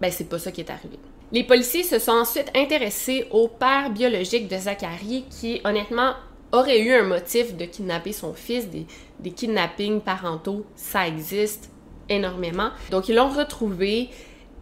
ben 0.00 0.10
c'est 0.10 0.28
pas 0.28 0.38
ça 0.38 0.52
qui 0.52 0.60
est 0.60 0.70
arrivé. 0.70 0.98
Les 1.32 1.44
policiers 1.44 1.82
se 1.82 1.98
sont 1.98 2.12
ensuite 2.12 2.50
intéressés 2.54 3.26
au 3.30 3.48
père 3.48 3.90
biologique 3.90 4.48
de 4.48 4.56
Zachary 4.56 5.24
qui, 5.28 5.60
honnêtement, 5.64 6.14
aurait 6.52 6.80
eu 6.80 6.92
un 6.92 7.04
motif 7.04 7.56
de 7.56 7.64
kidnapper 7.64 8.12
son 8.12 8.34
fils. 8.34 8.68
Des, 8.68 8.86
des 9.20 9.30
kidnappings 9.30 10.00
parentaux, 10.00 10.64
ça 10.74 11.06
existe 11.06 11.70
énormément. 12.08 12.70
Donc, 12.90 13.08
ils 13.08 13.16
l'ont 13.16 13.28
retrouvé 13.28 14.08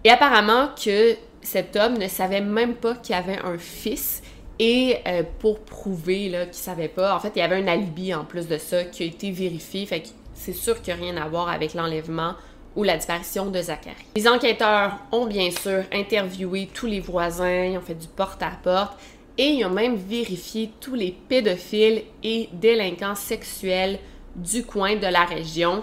et 0.04 0.10
apparemment 0.10 0.68
que 0.82 1.16
cet 1.42 1.76
homme 1.76 1.98
ne 1.98 2.08
savait 2.08 2.40
même 2.40 2.74
pas 2.74 2.94
qu'il 2.94 3.14
avait 3.14 3.38
un 3.38 3.58
fils. 3.58 4.22
Et 4.58 4.98
euh, 5.06 5.24
pour 5.40 5.60
prouver 5.60 6.30
qu'il 6.30 6.54
savait 6.54 6.88
pas, 6.88 7.16
en 7.16 7.18
fait, 7.18 7.32
il 7.34 7.40
y 7.40 7.42
avait 7.42 7.56
un 7.56 7.66
alibi 7.66 8.14
en 8.14 8.24
plus 8.24 8.46
de 8.46 8.56
ça 8.56 8.84
qui 8.84 9.02
a 9.02 9.06
été 9.06 9.30
vérifié. 9.30 9.84
Fait 9.84 10.00
que 10.00 10.08
c'est 10.34 10.52
sûr 10.52 10.80
qu'il 10.80 10.94
n'y 10.94 11.00
a 11.00 11.04
rien 11.04 11.16
à 11.16 11.28
voir 11.28 11.48
avec 11.48 11.74
l'enlèvement 11.74 12.34
ou 12.76 12.82
la 12.82 12.96
disparition 12.96 13.46
de 13.46 13.60
Zachary. 13.60 13.96
Les 14.16 14.28
enquêteurs 14.28 14.98
ont 15.12 15.26
bien 15.26 15.50
sûr 15.50 15.84
interviewé 15.92 16.68
tous 16.72 16.86
les 16.86 17.00
voisins, 17.00 17.64
ils 17.64 17.78
ont 17.78 17.80
fait 17.80 17.94
du 17.94 18.08
porte-à-porte 18.08 18.98
et 19.38 19.48
ils 19.48 19.64
ont 19.64 19.70
même 19.70 19.96
vérifié 19.96 20.70
tous 20.80 20.94
les 20.94 21.16
pédophiles 21.28 22.02
et 22.22 22.48
délinquants 22.52 23.14
sexuels 23.14 23.98
du 24.36 24.64
coin 24.64 24.96
de 24.96 25.06
la 25.06 25.24
région. 25.24 25.82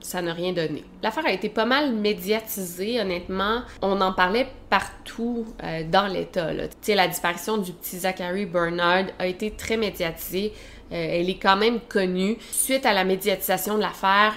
Ça 0.00 0.22
n'a 0.22 0.32
rien 0.32 0.52
donné. 0.52 0.84
L'affaire 1.02 1.26
a 1.26 1.32
été 1.32 1.48
pas 1.48 1.64
mal 1.64 1.92
médiatisée, 1.92 3.00
honnêtement. 3.00 3.62
On 3.82 4.00
en 4.00 4.12
parlait 4.12 4.46
partout 4.70 5.46
euh, 5.64 5.82
dans 5.90 6.06
l'État. 6.06 6.52
La 6.52 7.08
disparition 7.08 7.56
du 7.56 7.72
petit 7.72 7.98
Zachary 7.98 8.46
Bernard 8.46 9.06
a 9.18 9.26
été 9.26 9.50
très 9.50 9.76
médiatisée. 9.76 10.52
Euh, 10.92 10.94
elle 10.94 11.28
est 11.28 11.38
quand 11.38 11.56
même 11.56 11.80
connue. 11.80 12.36
Suite 12.52 12.86
à 12.86 12.92
la 12.92 13.02
médiatisation 13.04 13.76
de 13.76 13.80
l'affaire, 13.80 14.34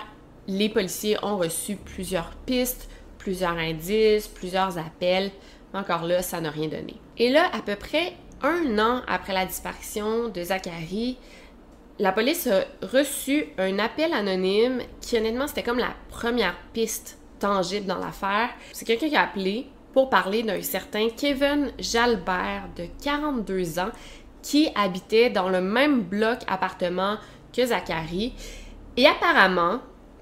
les 0.47 0.69
policiers 0.69 1.17
ont 1.23 1.37
reçu 1.37 1.75
plusieurs 1.75 2.31
pistes, 2.47 2.89
plusieurs 3.19 3.57
indices, 3.57 4.27
plusieurs 4.27 4.77
appels. 4.79 5.29
Encore 5.73 6.03
là, 6.03 6.21
ça 6.21 6.41
n'a 6.41 6.49
rien 6.49 6.67
donné. 6.67 6.95
Et 7.17 7.29
là, 7.29 7.49
à 7.53 7.61
peu 7.61 7.75
près 7.75 8.13
un 8.41 8.79
an 8.79 9.01
après 9.07 9.33
la 9.33 9.45
disparition 9.45 10.29
de 10.29 10.43
Zachary, 10.43 11.17
la 11.99 12.11
police 12.11 12.47
a 12.47 12.63
reçu 12.81 13.45
un 13.57 13.77
appel 13.77 14.13
anonyme 14.13 14.81
qui, 15.01 15.17
honnêtement, 15.17 15.47
c'était 15.47 15.63
comme 15.63 15.79
la 15.79 15.93
première 16.09 16.55
piste 16.73 17.17
tangible 17.39 17.85
dans 17.85 17.99
l'affaire. 17.99 18.49
C'est 18.71 18.85
quelqu'un 18.85 19.09
qui 19.09 19.15
a 19.15 19.23
appelé 19.23 19.67
pour 19.93 20.09
parler 20.09 20.43
d'un 20.43 20.61
certain 20.61 21.09
Kevin 21.09 21.71
Jalbert 21.79 22.69
de 22.77 22.85
42 23.03 23.79
ans 23.79 23.89
qui 24.41 24.69
habitait 24.75 25.29
dans 25.29 25.49
le 25.49 25.61
même 25.61 26.01
bloc 26.01 26.39
appartement 26.47 27.17
que 27.53 27.65
Zachary. 27.65 28.33
Et 28.95 29.07
apparemment, 29.07 29.81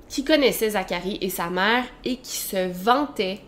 qui 0.09 0.23
connaissait 0.23 0.71
Zachary 0.71 1.17
et 1.21 1.29
sa 1.29 1.49
mère 1.49 1.85
et 2.03 2.17
qui 2.17 2.37
se 2.37 2.71
vantait 2.71 3.41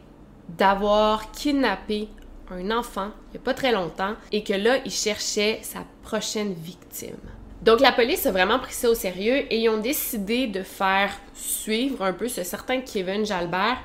d'avoir 0.57 1.31
kidnappé 1.31 2.09
un 2.51 2.71
enfant 2.71 3.11
il 3.29 3.37
n'y 3.37 3.37
a 3.37 3.43
pas 3.43 3.53
très 3.53 3.71
longtemps 3.71 4.13
et 4.31 4.43
que 4.43 4.53
là, 4.53 4.77
il 4.85 4.91
cherchait 4.91 5.59
sa 5.61 5.79
prochaine 6.03 6.53
victime. 6.53 7.17
Donc 7.61 7.81
la 7.81 7.91
police 7.91 8.25
a 8.25 8.31
vraiment 8.31 8.59
pris 8.59 8.73
ça 8.73 8.89
au 8.89 8.95
sérieux 8.95 9.45
et 9.51 9.59
ils 9.59 9.69
ont 9.69 9.79
décidé 9.79 10.47
de 10.47 10.63
faire 10.63 11.11
suivre 11.33 12.03
un 12.03 12.13
peu 12.13 12.27
ce 12.27 12.43
certain 12.43 12.81
Kevin 12.81 13.25
Jalbert 13.25 13.77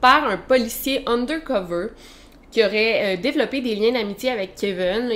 par 0.00 0.24
un 0.24 0.36
policier 0.36 1.02
undercover 1.06 1.88
qui 2.50 2.64
aurait 2.64 3.16
euh, 3.16 3.20
développé 3.20 3.60
des 3.60 3.74
liens 3.74 3.92
d'amitié 3.92 4.30
avec 4.30 4.54
Kevin, 4.54 5.10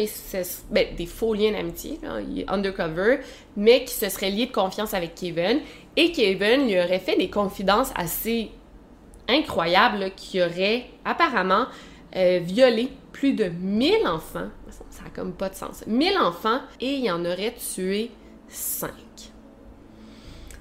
ben, 0.70 0.86
des 0.96 1.06
faux 1.06 1.34
liens 1.34 1.52
d'amitié, 1.52 1.98
undercover, 2.46 3.18
mais 3.56 3.84
qui 3.84 3.94
se 3.94 4.08
serait 4.08 4.30
lié 4.30 4.46
de 4.46 4.52
confiance 4.52 4.94
avec 4.94 5.14
Kevin. 5.14 5.60
Et 5.96 6.12
Kevin 6.12 6.66
lui 6.66 6.78
aurait 6.78 7.00
fait 7.00 7.16
des 7.16 7.30
confidences 7.30 7.92
assez 7.96 8.50
incroyables, 9.28 10.10
qui 10.16 10.42
aurait 10.42 10.86
apparemment 11.04 11.66
euh, 12.16 12.40
violé 12.42 12.90
plus 13.12 13.32
de 13.32 13.44
1000 13.44 14.06
enfants. 14.06 14.48
Ça 14.68 15.04
n'a 15.04 15.10
comme 15.10 15.32
pas 15.32 15.48
de 15.48 15.54
sens. 15.54 15.84
1000 15.86 16.18
enfants 16.18 16.60
et 16.80 16.94
il 16.94 17.10
en 17.10 17.24
aurait 17.24 17.54
tué 17.54 18.10
5. 18.48 18.90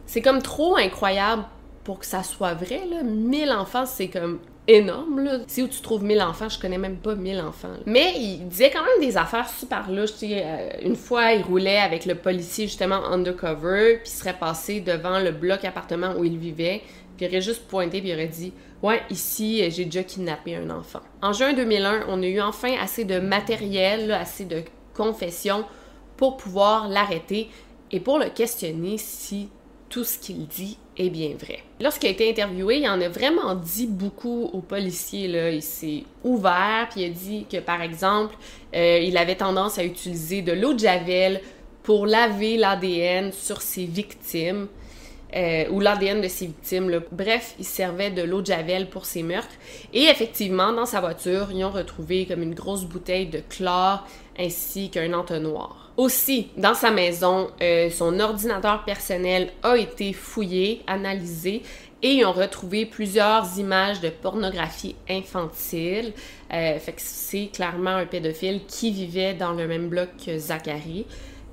C'est 0.06 0.21
comme 0.21 0.41
trop 0.41 0.78
incroyable 0.78 1.43
pour 1.84 1.99
que 1.99 2.06
ça 2.06 2.23
soit 2.23 2.54
vrai, 2.54 2.82
là. 2.89 3.04
1000 3.04 3.52
enfants, 3.52 3.86
c'est 3.86 4.08
comme 4.08 4.39
énorme, 4.67 5.19
là. 5.19 5.39
C'est 5.47 5.62
où 5.62 5.67
tu 5.67 5.82
trouves 5.82 6.04
1000 6.04 6.21
enfants, 6.21 6.49
je 6.49 6.60
connais 6.60 6.78
même 6.78 6.97
pas 6.97 7.15
1000 7.15 7.41
enfants. 7.41 7.73
Mais 7.86 8.13
il 8.15 8.47
disait 8.47 8.71
quand 8.71 8.84
même 8.84 8.99
des 9.08 9.17
affaires 9.17 9.49
super 9.49 9.91
louches. 9.91 10.12
Euh, 10.23 10.69
une 10.84 10.95
fois, 10.95 11.34
il 11.34 11.43
roulait 11.43 11.80
avec 11.80 12.06
le 12.06 12.15
policier 12.15 12.67
justement 12.67 13.04
undercover, 13.06 13.97
puis 14.04 14.12
il 14.12 14.17
serait 14.17 14.38
passé 14.38 14.82
devant 14.82 15.19
le 15.19 15.32
bloc 15.32 15.65
appartement 15.65 16.13
où 16.17 16.23
il 16.23 16.38
vivait, 16.38 16.82
il 17.19 17.28
aurait 17.28 17.41
juste 17.41 17.67
pointé, 17.67 17.99
puis 17.99 18.10
il 18.10 18.13
aurait 18.13 18.28
dit 18.28 18.54
Ouais, 18.82 19.02
ici, 19.10 19.69
j'ai 19.71 19.86
déjà 19.86 20.04
kidnappé 20.04 20.56
un 20.56 20.69
enfant. 20.69 20.99
En 21.21 21.32
juin 21.32 21.54
2001, 21.54 22.06
on 22.10 22.21
a 22.21 22.26
eu 22.26 22.41
enfin 22.41 22.73
assez 22.82 23.06
de 23.06 23.19
matériel, 23.19 24.12
assez 24.12 24.45
de 24.45 24.63
confessions 24.93 25.65
pour 26.17 26.38
pouvoir 26.38 26.89
l'arrêter 26.89 27.49
et 27.91 27.99
pour 27.99 28.19
le 28.19 28.30
questionner 28.30 28.97
si 28.97 29.49
tout 29.89 30.04
ce 30.04 30.17
qu'il 30.17 30.47
dit 30.47 30.78
est 30.97 31.10
bien 31.10 31.36
vrai. 31.39 31.60
Lorsqu'il 31.80 32.10
a 32.10 32.12
été 32.12 32.30
interviewé, 32.30 32.80
il 32.80 32.88
en 32.88 32.99
a 32.99 33.10
vraiment 33.10 33.56
dit 33.56 33.88
beaucoup 33.88 34.49
aux 34.52 34.62
policiers. 34.62 35.28
Il 35.54 35.62
s'est 35.62 36.04
ouvert, 36.23 36.88
puis 36.89 37.02
il 37.02 37.06
a 37.06 37.10
dit 37.10 37.45
que, 37.49 37.58
par 37.58 37.82
exemple, 37.82 38.36
euh, 38.76 38.99
il 38.99 39.17
avait 39.17 39.36
tendance 39.36 39.78
à 39.78 39.84
utiliser 39.84 40.41
de 40.41 40.52
l'eau 40.52 40.73
de 40.73 40.80
Javel 40.80 41.41
pour 41.84 42.08
laver 42.08 42.58
l'ADN 42.58 43.32
sur 43.32 43.62
ses 43.62 43.86
victimes. 43.86 44.67
Euh, 45.36 45.65
ou 45.72 45.80
l'ADN 45.80 46.22
de 46.22 46.28
ses 46.28 46.48
victimes. 46.48 47.02
Bref, 47.12 47.56
il 47.58 47.65
servait 47.65 48.12
de 48.12 48.22
l'eau 48.22 48.41
de 48.41 48.48
Javel 48.48 48.88
pour 48.88 49.06
ses 49.06 49.24
meurtres. 49.24 49.56
Et 49.91 50.04
effectivement, 50.04 50.72
dans 50.74 50.86
sa 50.86 51.00
voiture, 51.00 51.48
ils 51.52 51.63
ont 51.63 51.72
retrouvé 51.72 52.28
comme 52.28 52.43
une 52.43 52.54
grosse 52.54 52.86
bouteille 52.86 53.26
de 53.26 53.41
chlore 53.50 54.08
ainsi 54.38 54.91
qu'un 54.91 55.12
entonnoir. 55.13 55.91
Aussi, 55.98 56.50
dans 56.56 56.76
sa 56.76 56.91
maison, 56.91 57.50
euh, 57.62 57.89
son 57.89 58.19
ordinateur 58.19 58.84
personnel 58.84 59.50
a 59.63 59.76
été 59.76 60.13
fouillé, 60.13 60.82
analysé 60.86 61.63
et 62.04 62.15
ils 62.15 62.26
ont 62.26 62.32
retrouvé 62.32 62.86
plusieurs 62.86 63.58
images 63.58 64.02
de 64.02 64.10
pornographie 64.10 64.96
infantile. 65.10 66.13
Euh, 66.54 66.78
fait 66.78 66.91
que 66.91 67.02
c'est 67.02 67.50
clairement 67.54 67.96
un 67.96 68.06
pédophile 68.06 68.62
qui 68.67 68.91
vivait 68.91 69.34
dans 69.34 69.54
le 69.54 69.67
même 69.67 69.88
bloc 69.88 70.10
que 70.24 70.38
Zachary. 70.38 71.06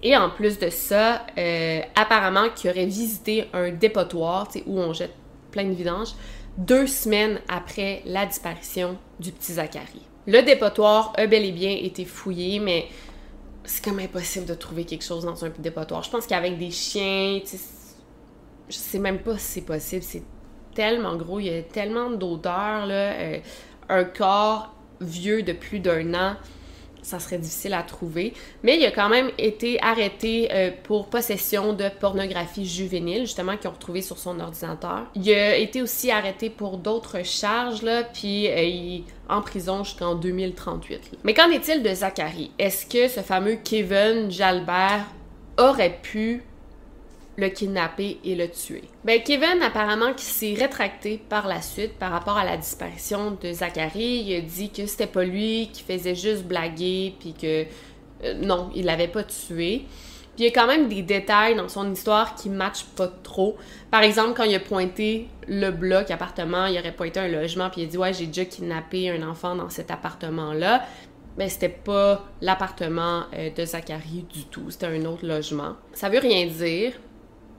Et 0.02 0.16
en 0.16 0.30
plus 0.30 0.58
de 0.58 0.70
ça, 0.70 1.26
euh, 1.36 1.80
apparemment 1.94 2.48
qu'il 2.54 2.70
aurait 2.70 2.86
visité 2.86 3.46
un 3.52 3.70
dépotoir 3.70 4.48
où 4.66 4.78
on 4.78 4.92
jette 4.92 5.14
plein 5.50 5.64
de 5.64 5.74
vidanges 5.74 6.14
deux 6.56 6.86
semaines 6.86 7.40
après 7.48 8.02
la 8.06 8.26
disparition 8.26 8.98
du 9.18 9.32
petit 9.32 9.54
Zachary. 9.54 10.02
Le 10.26 10.42
dépotoir 10.42 11.12
a 11.16 11.26
bel 11.26 11.44
et 11.44 11.52
bien 11.52 11.70
été 11.70 12.04
fouillé, 12.04 12.60
mais 12.60 12.86
c'est 13.64 13.84
comme 13.84 13.98
impossible 13.98 14.46
de 14.46 14.54
trouver 14.54 14.84
quelque 14.84 15.04
chose 15.04 15.24
dans 15.24 15.44
un 15.44 15.50
dépotoir. 15.58 16.02
Je 16.02 16.10
pense 16.10 16.26
qu'avec 16.26 16.58
des 16.58 16.70
chiens, 16.70 17.40
je 18.68 18.74
sais 18.74 18.98
même 18.98 19.18
pas 19.18 19.38
si 19.38 19.44
c'est 19.44 19.60
possible. 19.62 20.02
C'est 20.02 20.22
tellement 20.74 21.16
gros, 21.16 21.40
il 21.40 21.46
y 21.46 21.50
a 21.50 21.62
tellement 21.62 22.10
d'odeurs, 22.10 22.86
là. 22.86 23.12
Euh, 23.12 23.38
un 23.88 24.04
corps 24.04 24.72
vieux 25.00 25.42
de 25.42 25.52
plus 25.52 25.80
d'un 25.80 26.14
an, 26.14 26.36
ça 27.02 27.18
serait 27.18 27.38
difficile 27.38 27.74
à 27.74 27.82
trouver. 27.82 28.34
Mais 28.62 28.76
il 28.78 28.84
a 28.84 28.90
quand 28.90 29.08
même 29.08 29.30
été 29.38 29.80
arrêté 29.82 30.48
euh, 30.52 30.70
pour 30.84 31.08
possession 31.08 31.72
de 31.72 31.88
pornographie 32.00 32.66
juvénile, 32.66 33.22
justement, 33.22 33.56
qu'ils 33.56 33.68
ont 33.68 33.72
retrouvé 33.72 34.02
sur 34.02 34.18
son 34.18 34.40
ordinateur. 34.40 35.06
Il 35.14 35.32
a 35.32 35.56
été 35.56 35.82
aussi 35.82 36.10
arrêté 36.10 36.50
pour 36.50 36.78
d'autres 36.78 37.24
charges, 37.24 37.82
là, 37.82 38.02
puis 38.02 38.48
euh, 38.48 38.98
en 39.28 39.42
prison 39.42 39.84
jusqu'en 39.84 40.14
2038. 40.14 41.18
Mais 41.24 41.34
qu'en 41.34 41.50
est-il 41.50 41.82
de 41.82 41.94
Zachary? 41.94 42.50
Est-ce 42.58 42.86
que 42.86 43.08
ce 43.08 43.20
fameux 43.20 43.56
Kevin 43.62 44.30
Jalbert 44.30 45.06
aurait 45.58 45.98
pu 46.02 46.42
le 47.40 47.48
kidnapper 47.48 48.18
et 48.24 48.34
le 48.34 48.48
tuer. 48.48 48.82
Ben, 49.04 49.20
Kevin, 49.22 49.62
apparemment, 49.62 50.12
qui 50.14 50.24
s'est 50.24 50.54
rétracté 50.54 51.20
par 51.28 51.48
la 51.48 51.62
suite 51.62 51.94
par 51.98 52.12
rapport 52.12 52.36
à 52.38 52.44
la 52.44 52.56
disparition 52.56 53.36
de 53.42 53.52
Zachary, 53.52 54.24
il 54.26 54.36
a 54.36 54.40
dit 54.40 54.70
que 54.70 54.86
c'était 54.86 55.06
pas 55.06 55.24
lui, 55.24 55.70
qui 55.72 55.82
faisait 55.82 56.14
juste 56.14 56.44
blaguer, 56.44 57.14
puis 57.18 57.34
que 57.34 57.66
Euh, 58.24 58.34
non, 58.34 58.70
il 58.74 58.84
l'avait 58.84 59.08
pas 59.08 59.22
tué. 59.24 59.86
Puis 60.36 60.44
il 60.44 60.44
y 60.44 60.48
a 60.48 60.52
quand 60.52 60.66
même 60.66 60.88
des 60.88 61.02
détails 61.02 61.56
dans 61.56 61.68
son 61.68 61.90
histoire 61.92 62.34
qui 62.34 62.48
matchent 62.50 62.84
pas 62.96 63.08
trop. 63.22 63.56
Par 63.90 64.02
exemple, 64.02 64.34
quand 64.36 64.44
il 64.44 64.54
a 64.54 64.60
pointé 64.60 65.28
le 65.48 65.70
bloc 65.70 66.10
appartement, 66.10 66.66
il 66.66 66.78
aurait 66.78 66.92
pointé 66.94 67.20
un 67.20 67.28
logement, 67.28 67.70
puis 67.70 67.82
il 67.82 67.84
a 67.84 67.88
dit 67.88 67.96
Ouais, 67.98 68.12
j'ai 68.12 68.26
déjà 68.26 68.44
kidnappé 68.44 69.10
un 69.10 69.26
enfant 69.28 69.54
dans 69.56 69.70
cet 69.70 69.90
appartement-là. 69.90 70.84
Mais 71.38 71.48
c'était 71.48 71.68
pas 71.68 72.26
l'appartement 72.42 73.22
euh, 73.34 73.50
de 73.50 73.64
Zachary 73.64 74.26
du 74.32 74.44
tout, 74.44 74.70
c'était 74.70 74.86
un 74.86 75.04
autre 75.06 75.24
logement. 75.24 75.76
Ça 75.94 76.08
veut 76.08 76.18
rien 76.18 76.46
dire. 76.46 76.92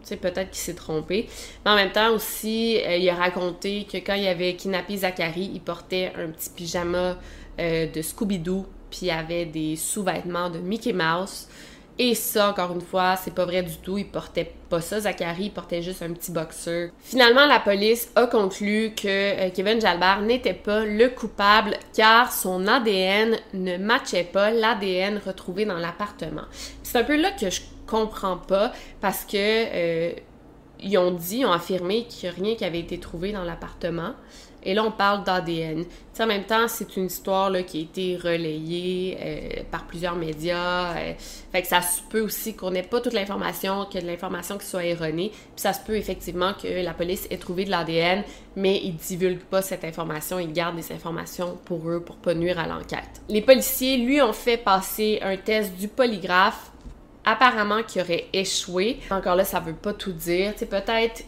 Peut-être 0.10 0.50
qu'il 0.50 0.60
s'est 0.60 0.76
trompé. 0.76 1.28
Mais 1.66 1.72
en 1.72 1.76
même 1.76 1.92
temps 1.92 2.12
aussi, 2.14 2.80
euh, 2.86 2.98
il 2.98 3.10
a 3.10 3.16
raconté 3.16 3.86
que 3.92 3.98
quand 3.98 4.16
il 4.16 4.28
avait 4.28 4.56
kidnappé 4.56 4.98
Zachary, 4.98 5.52
il 5.54 5.62
portait 5.62 6.12
un 6.18 6.30
petit 6.30 6.50
pyjama 6.50 7.18
euh, 7.60 7.88
de 7.88 8.02
Scooby-Doo, 8.02 8.66
puis 8.90 9.00
il 9.04 9.12
avait 9.12 9.46
des 9.46 9.76
sous-vêtements 9.76 10.50
de 10.50 10.60
Mickey 10.60 10.94
Mouse. 10.94 11.48
Et 12.00 12.16
ça, 12.16 12.50
encore 12.50 12.72
une 12.72 12.82
fois, 12.82 13.16
c'est 13.16 13.34
pas 13.34 13.46
vrai 13.46 13.62
du 13.62 13.78
tout. 13.78 13.98
Il 13.98 14.08
portait 14.08 14.52
pas 14.70 14.82
ça, 14.82 15.02
Zachary, 15.02 15.46
il 15.46 15.52
portait 15.52 15.82
juste 15.82 16.02
un 16.02 16.12
petit 16.14 16.32
boxeur. 16.32 16.90
Finalement, 17.04 17.46
la 17.46 17.60
police 17.60 18.10
a 18.16 18.26
conclu 18.28 18.94
que 18.96 19.08
euh, 19.08 19.50
Kevin 19.54 19.80
Jalbert 19.80 20.22
n'était 20.22 20.54
pas 20.54 20.84
le 20.86 21.10
coupable 21.10 21.78
car 21.94 22.32
son 22.32 22.66
ADN 22.68 23.38
ne 23.54 23.78
matchait 23.78 24.24
pas 24.24 24.50
l'ADN 24.50 25.22
retrouvé 25.24 25.66
dans 25.66 25.78
l'appartement. 25.78 26.46
C'est 26.82 26.98
un 26.98 27.04
peu 27.04 27.22
là 27.22 27.32
que 27.32 27.50
je 27.50 27.62
comprends 27.92 28.38
pas 28.38 28.72
parce 29.02 29.26
que 29.26 29.36
euh, 29.36 30.14
ils 30.80 30.98
ont 30.98 31.12
dit, 31.12 31.40
ils 31.40 31.46
ont 31.46 31.52
affirmé 31.52 32.06
qu'il 32.06 32.30
n'y 32.30 32.36
a 32.36 32.40
rien 32.42 32.56
qui 32.56 32.66
avait 32.66 32.80
été 32.80 33.00
trouvé 33.00 33.32
dans 33.32 33.44
l'appartement. 33.44 34.14
Et 34.64 34.74
là, 34.76 34.84
on 34.84 34.92
parle 34.92 35.24
d'ADN. 35.24 35.86
En 36.20 36.28
même 36.28 36.44
temps, 36.44 36.68
c'est 36.68 36.98
une 36.98 37.08
histoire 37.08 37.50
là, 37.50 37.64
qui 37.64 37.80
a 37.80 37.82
été 37.82 38.16
relayée 38.16 39.18
euh, 39.20 39.64
par 39.72 39.88
plusieurs 39.88 40.16
médias. 40.16 40.96
Euh, 40.96 41.14
fait 41.52 41.64
que 41.64 41.68
ça 41.68 41.82
se 41.82 42.04
peut 42.10 42.22
aussi 42.22 42.56
qu'on 42.56 42.70
n'ait 42.70 42.84
pas 42.84 43.02
toute 43.02 43.14
l'information, 43.14 43.88
que 43.92 43.98
de 43.98 44.06
l'information 44.06 44.60
qui 44.60 44.68
soit 44.68 44.86
erronée. 44.86 45.32
Puis 45.32 45.42
ça 45.56 45.74
se 45.74 45.84
peut 45.84 45.96
effectivement 45.96 46.54
que 46.54 46.84
la 46.84 46.94
police 46.94 47.28
ait 47.32 47.38
trouvé 47.38 47.66
de 47.66 47.72
l'ADN, 47.72 48.24
mais 48.56 48.80
ils 48.84 48.96
divulguent 48.96 49.40
pas 49.40 49.64
cette 49.64 49.84
information, 49.84 50.38
ils 50.38 50.54
gardent 50.54 50.76
des 50.76 50.92
informations 50.92 51.58
pour 51.66 51.90
eux 51.90 52.00
pour 52.00 52.18
pas 52.18 52.36
nuire 52.36 52.60
à 52.60 52.68
l'enquête. 52.68 53.22
Les 53.28 53.42
policiers, 53.42 53.98
lui, 53.98 54.22
ont 54.22 54.34
fait 54.34 54.58
passer 54.58 55.20
un 55.24 55.38
test 55.38 55.76
du 55.78 55.88
polygraphe 55.88 56.71
apparemment 57.26 57.84
qui 57.84 58.02
aurait 58.02 58.26
échoué. 58.34 59.00
Encore 59.10 59.36
là, 59.36 59.44
ça 59.44 59.60
veut 59.60 59.74
pas 59.74 59.94
tout 59.94 60.12
dire. 60.14 60.54
C'est 60.56 60.70
peut-être 60.70 61.24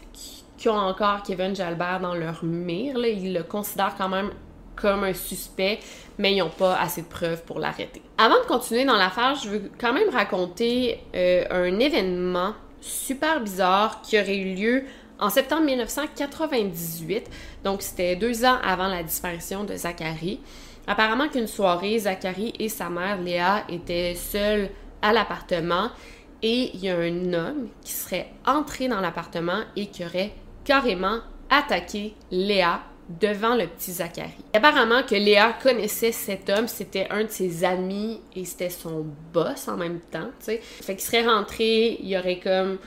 qui 0.56 0.68
ont 0.68 0.78
encore 0.78 1.22
Kevin 1.22 1.54
Jalbert 1.54 2.00
dans 2.00 2.14
leur 2.14 2.44
mire. 2.44 2.96
Ils 3.04 3.34
le 3.34 3.42
considèrent 3.42 3.94
quand 3.96 4.08
même 4.08 4.30
comme 4.76 5.04
un 5.04 5.12
suspect, 5.12 5.78
mais 6.18 6.32
ils 6.32 6.38
n'ont 6.38 6.48
pas 6.48 6.76
assez 6.76 7.02
de 7.02 7.06
preuves 7.06 7.42
pour 7.44 7.58
l'arrêter. 7.58 8.02
Avant 8.18 8.40
de 8.40 8.46
continuer 8.46 8.84
dans 8.84 8.96
l'affaire, 8.96 9.34
je 9.36 9.48
veux 9.48 9.70
quand 9.78 9.92
même 9.92 10.08
raconter 10.08 11.00
euh, 11.14 11.44
un 11.50 11.78
événement 11.78 12.54
super 12.80 13.40
bizarre 13.40 14.02
qui 14.02 14.18
aurait 14.18 14.36
eu 14.36 14.54
lieu 14.54 14.84
en 15.18 15.30
septembre 15.30 15.64
1998. 15.64 17.30
Donc, 17.62 17.82
c'était 17.82 18.16
deux 18.16 18.44
ans 18.44 18.56
avant 18.64 18.88
la 18.88 19.02
disparition 19.02 19.64
de 19.64 19.76
Zachary. 19.76 20.40
Apparemment 20.86 21.28
qu'une 21.28 21.46
soirée, 21.46 21.98
Zachary 22.00 22.52
et 22.58 22.68
sa 22.68 22.90
mère 22.90 23.20
Léa 23.20 23.64
étaient 23.68 24.14
seuls 24.14 24.70
à 25.04 25.12
l'appartement 25.12 25.90
et 26.42 26.70
il 26.74 26.80
y 26.80 26.88
a 26.88 26.96
un 26.96 27.32
homme 27.34 27.68
qui 27.82 27.92
serait 27.92 28.30
entré 28.46 28.88
dans 28.88 29.00
l'appartement 29.00 29.60
et 29.76 29.86
qui 29.86 30.04
aurait 30.04 30.32
carrément 30.64 31.18
attaqué 31.50 32.14
Léa 32.30 32.80
devant 33.20 33.54
le 33.54 33.66
petit 33.66 33.92
Zachary. 33.92 34.32
Apparemment 34.54 35.02
que 35.02 35.14
Léa 35.14 35.52
connaissait 35.62 36.10
cet 36.10 36.48
homme, 36.48 36.68
c'était 36.68 37.06
un 37.10 37.24
de 37.24 37.28
ses 37.28 37.64
amis 37.64 38.18
et 38.34 38.46
c'était 38.46 38.70
son 38.70 39.04
boss 39.32 39.68
en 39.68 39.76
même 39.76 40.00
temps, 40.10 40.30
tu 40.38 40.46
sais. 40.46 40.60
Fait 40.62 40.94
qu'il 40.96 41.04
serait 41.04 41.26
rentré, 41.26 41.98
il 42.02 42.16
aurait 42.16 42.40
comme 42.40 42.78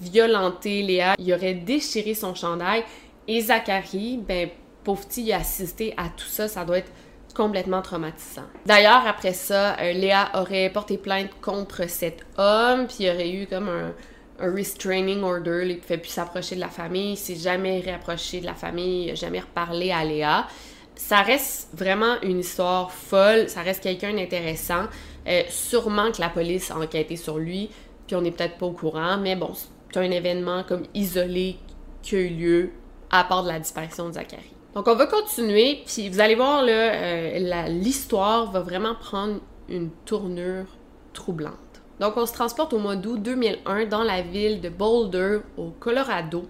violenté 0.00 0.82
Léa, 0.82 1.14
il 1.18 1.32
aurait 1.34 1.54
déchiré 1.54 2.14
son 2.14 2.34
chandail 2.34 2.84
et 3.28 3.40
Zachary, 3.42 4.18
ben 4.26 4.48
pauvre 4.82 5.06
petit, 5.06 5.24
il 5.24 5.32
a 5.32 5.38
assisté 5.38 5.92
à 5.98 6.08
tout 6.08 6.26
ça, 6.26 6.48
ça 6.48 6.64
doit 6.64 6.78
être 6.78 6.92
complètement 7.36 7.82
traumatisant. 7.82 8.46
D'ailleurs, 8.64 9.06
après 9.06 9.34
ça, 9.34 9.76
euh, 9.78 9.92
Léa 9.92 10.30
aurait 10.34 10.70
porté 10.70 10.96
plainte 10.96 11.30
contre 11.42 11.88
cet 11.88 12.24
homme, 12.38 12.86
puis 12.86 13.04
il 13.04 13.10
aurait 13.10 13.30
eu 13.30 13.46
comme 13.46 13.68
un 13.68 13.92
restraining 14.38 15.22
order, 15.22 15.62
il 15.64 15.76
ne 15.76 15.80
pouvait 15.80 15.98
plus 15.98 16.10
s'approcher 16.10 16.54
de 16.56 16.60
la 16.60 16.68
famille, 16.68 17.12
il 17.12 17.16
s'est 17.16 17.36
jamais 17.36 17.80
réapproché 17.80 18.40
de 18.40 18.46
la 18.46 18.54
famille, 18.54 19.04
il 19.04 19.08
n'a 19.08 19.14
jamais 19.14 19.40
reparlé 19.40 19.92
à 19.92 20.04
Léa. 20.04 20.46
Ça 20.94 21.20
reste 21.22 21.68
vraiment 21.74 22.20
une 22.22 22.40
histoire 22.40 22.90
folle, 22.90 23.48
ça 23.48 23.60
reste 23.60 23.82
quelqu'un 23.82 24.14
d'intéressant. 24.14 24.84
Euh, 25.26 25.42
sûrement 25.48 26.10
que 26.12 26.20
la 26.20 26.28
police 26.28 26.70
a 26.70 26.78
enquêté 26.78 27.16
sur 27.16 27.38
lui, 27.38 27.68
puis 28.06 28.16
on 28.16 28.22
n'est 28.22 28.30
peut-être 28.30 28.56
pas 28.56 28.66
au 28.66 28.72
courant, 28.72 29.18
mais 29.18 29.36
bon, 29.36 29.52
c'est 29.54 29.98
un 29.98 30.10
événement 30.10 30.62
comme 30.62 30.84
isolé 30.94 31.56
qui 32.02 32.16
a 32.16 32.18
eu 32.20 32.28
lieu 32.28 32.70
à 33.10 33.24
part 33.24 33.42
de 33.42 33.48
la 33.48 33.58
disparition 33.58 34.08
de 34.08 34.14
Zachary. 34.14 34.55
Donc 34.76 34.88
on 34.88 34.94
va 34.94 35.06
continuer, 35.06 35.82
puis 35.86 36.10
vous 36.10 36.20
allez 36.20 36.34
voir, 36.34 36.62
là, 36.62 36.92
euh, 36.92 37.68
l'histoire 37.68 38.52
va 38.52 38.60
vraiment 38.60 38.94
prendre 38.94 39.40
une 39.70 39.88
tournure 40.04 40.66
troublante. 41.14 41.54
Donc, 41.98 42.18
on 42.18 42.26
se 42.26 42.34
transporte 42.34 42.74
au 42.74 42.78
mois 42.78 42.94
d'août 42.94 43.22
2001 43.22 43.86
dans 43.86 44.02
la 44.02 44.20
ville 44.20 44.60
de 44.60 44.68
Boulder, 44.68 45.38
au 45.56 45.70
Colorado. 45.70 46.46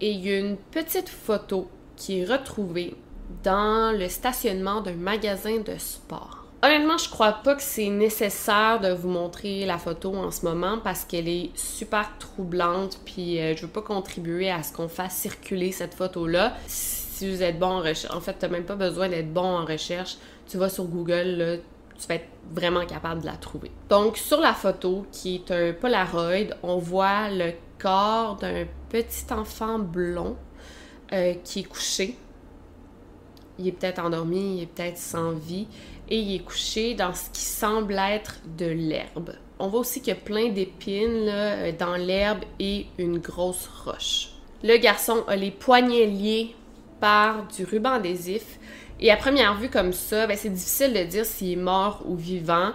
Et 0.00 0.10
il 0.10 0.26
y 0.26 0.32
a 0.32 0.38
une 0.40 0.56
petite 0.56 1.08
photo 1.08 1.68
qui 1.94 2.20
est 2.20 2.24
retrouvée 2.24 2.96
dans 3.44 3.96
le 3.96 4.08
stationnement 4.08 4.80
d'un 4.80 4.94
magasin 4.94 5.60
de 5.60 5.78
sport. 5.78 6.46
Honnêtement, 6.60 6.98
je 6.98 7.08
crois 7.08 7.34
pas 7.34 7.54
que 7.54 7.62
c'est 7.62 7.88
nécessaire 7.88 8.80
de 8.80 8.90
vous 8.90 9.10
montrer 9.10 9.64
la 9.64 9.78
photo 9.78 10.12
en 10.16 10.32
ce 10.32 10.44
moment 10.44 10.78
parce 10.82 11.04
qu'elle 11.04 11.28
est 11.28 11.56
super 11.56 12.18
troublante, 12.18 12.98
puis 13.04 13.38
euh, 13.38 13.54
je 13.54 13.62
veux 13.62 13.68
pas 13.68 13.82
contribuer 13.82 14.50
à 14.50 14.64
ce 14.64 14.72
qu'on 14.72 14.88
fasse 14.88 15.14
circuler 15.14 15.70
cette 15.70 15.94
photo-là. 15.94 16.56
Si 17.18 17.28
vous 17.28 17.42
êtes 17.42 17.58
bon 17.58 17.66
en 17.66 17.80
recherche, 17.80 18.14
en 18.14 18.20
fait, 18.20 18.36
t'as 18.38 18.46
même 18.46 18.62
pas 18.62 18.76
besoin 18.76 19.08
d'être 19.08 19.32
bon 19.32 19.42
en 19.42 19.64
recherche. 19.64 20.18
Tu 20.46 20.56
vas 20.56 20.68
sur 20.68 20.84
Google, 20.84 21.62
tu 21.98 22.06
vas 22.06 22.14
être 22.14 22.28
vraiment 22.52 22.86
capable 22.86 23.22
de 23.22 23.26
la 23.26 23.32
trouver. 23.32 23.72
Donc, 23.88 24.16
sur 24.16 24.40
la 24.40 24.54
photo, 24.54 25.04
qui 25.10 25.34
est 25.34 25.50
un 25.50 25.72
Polaroid, 25.72 26.54
on 26.62 26.78
voit 26.78 27.28
le 27.28 27.54
corps 27.76 28.36
d'un 28.36 28.66
petit 28.88 29.24
enfant 29.32 29.80
blond 29.80 30.36
euh, 31.12 31.34
qui 31.42 31.58
est 31.58 31.64
couché. 31.64 32.16
Il 33.58 33.66
est 33.66 33.72
peut-être 33.72 33.98
endormi, 33.98 34.58
il 34.58 34.62
est 34.62 34.66
peut-être 34.66 34.98
sans 34.98 35.32
vie, 35.32 35.66
et 36.08 36.20
il 36.20 36.36
est 36.36 36.44
couché 36.44 36.94
dans 36.94 37.14
ce 37.14 37.30
qui 37.30 37.40
semble 37.40 37.94
être 37.94 38.36
de 38.56 38.66
l'herbe. 38.66 39.34
On 39.58 39.66
voit 39.66 39.80
aussi 39.80 40.00
qu'il 40.02 40.14
y 40.14 40.16
a 40.16 40.20
plein 40.20 40.50
d'épines 40.50 41.26
euh, 41.26 41.72
dans 41.76 41.96
l'herbe 41.96 42.44
et 42.60 42.86
une 42.96 43.18
grosse 43.18 43.68
roche. 43.84 44.28
Le 44.62 44.76
garçon 44.76 45.24
a 45.26 45.34
les 45.34 45.50
poignets 45.50 46.06
liés 46.06 46.54
par 47.00 47.46
du 47.46 47.64
ruban 47.64 47.92
adhésif. 47.92 48.58
Et 49.00 49.10
à 49.10 49.16
première 49.16 49.54
vue 49.54 49.68
comme 49.68 49.92
ça, 49.92 50.26
ben, 50.26 50.36
c'est 50.36 50.48
difficile 50.48 50.92
de 50.92 51.04
dire 51.04 51.24
s'il 51.24 51.52
est 51.52 51.56
mort 51.56 52.02
ou 52.06 52.16
vivant, 52.16 52.72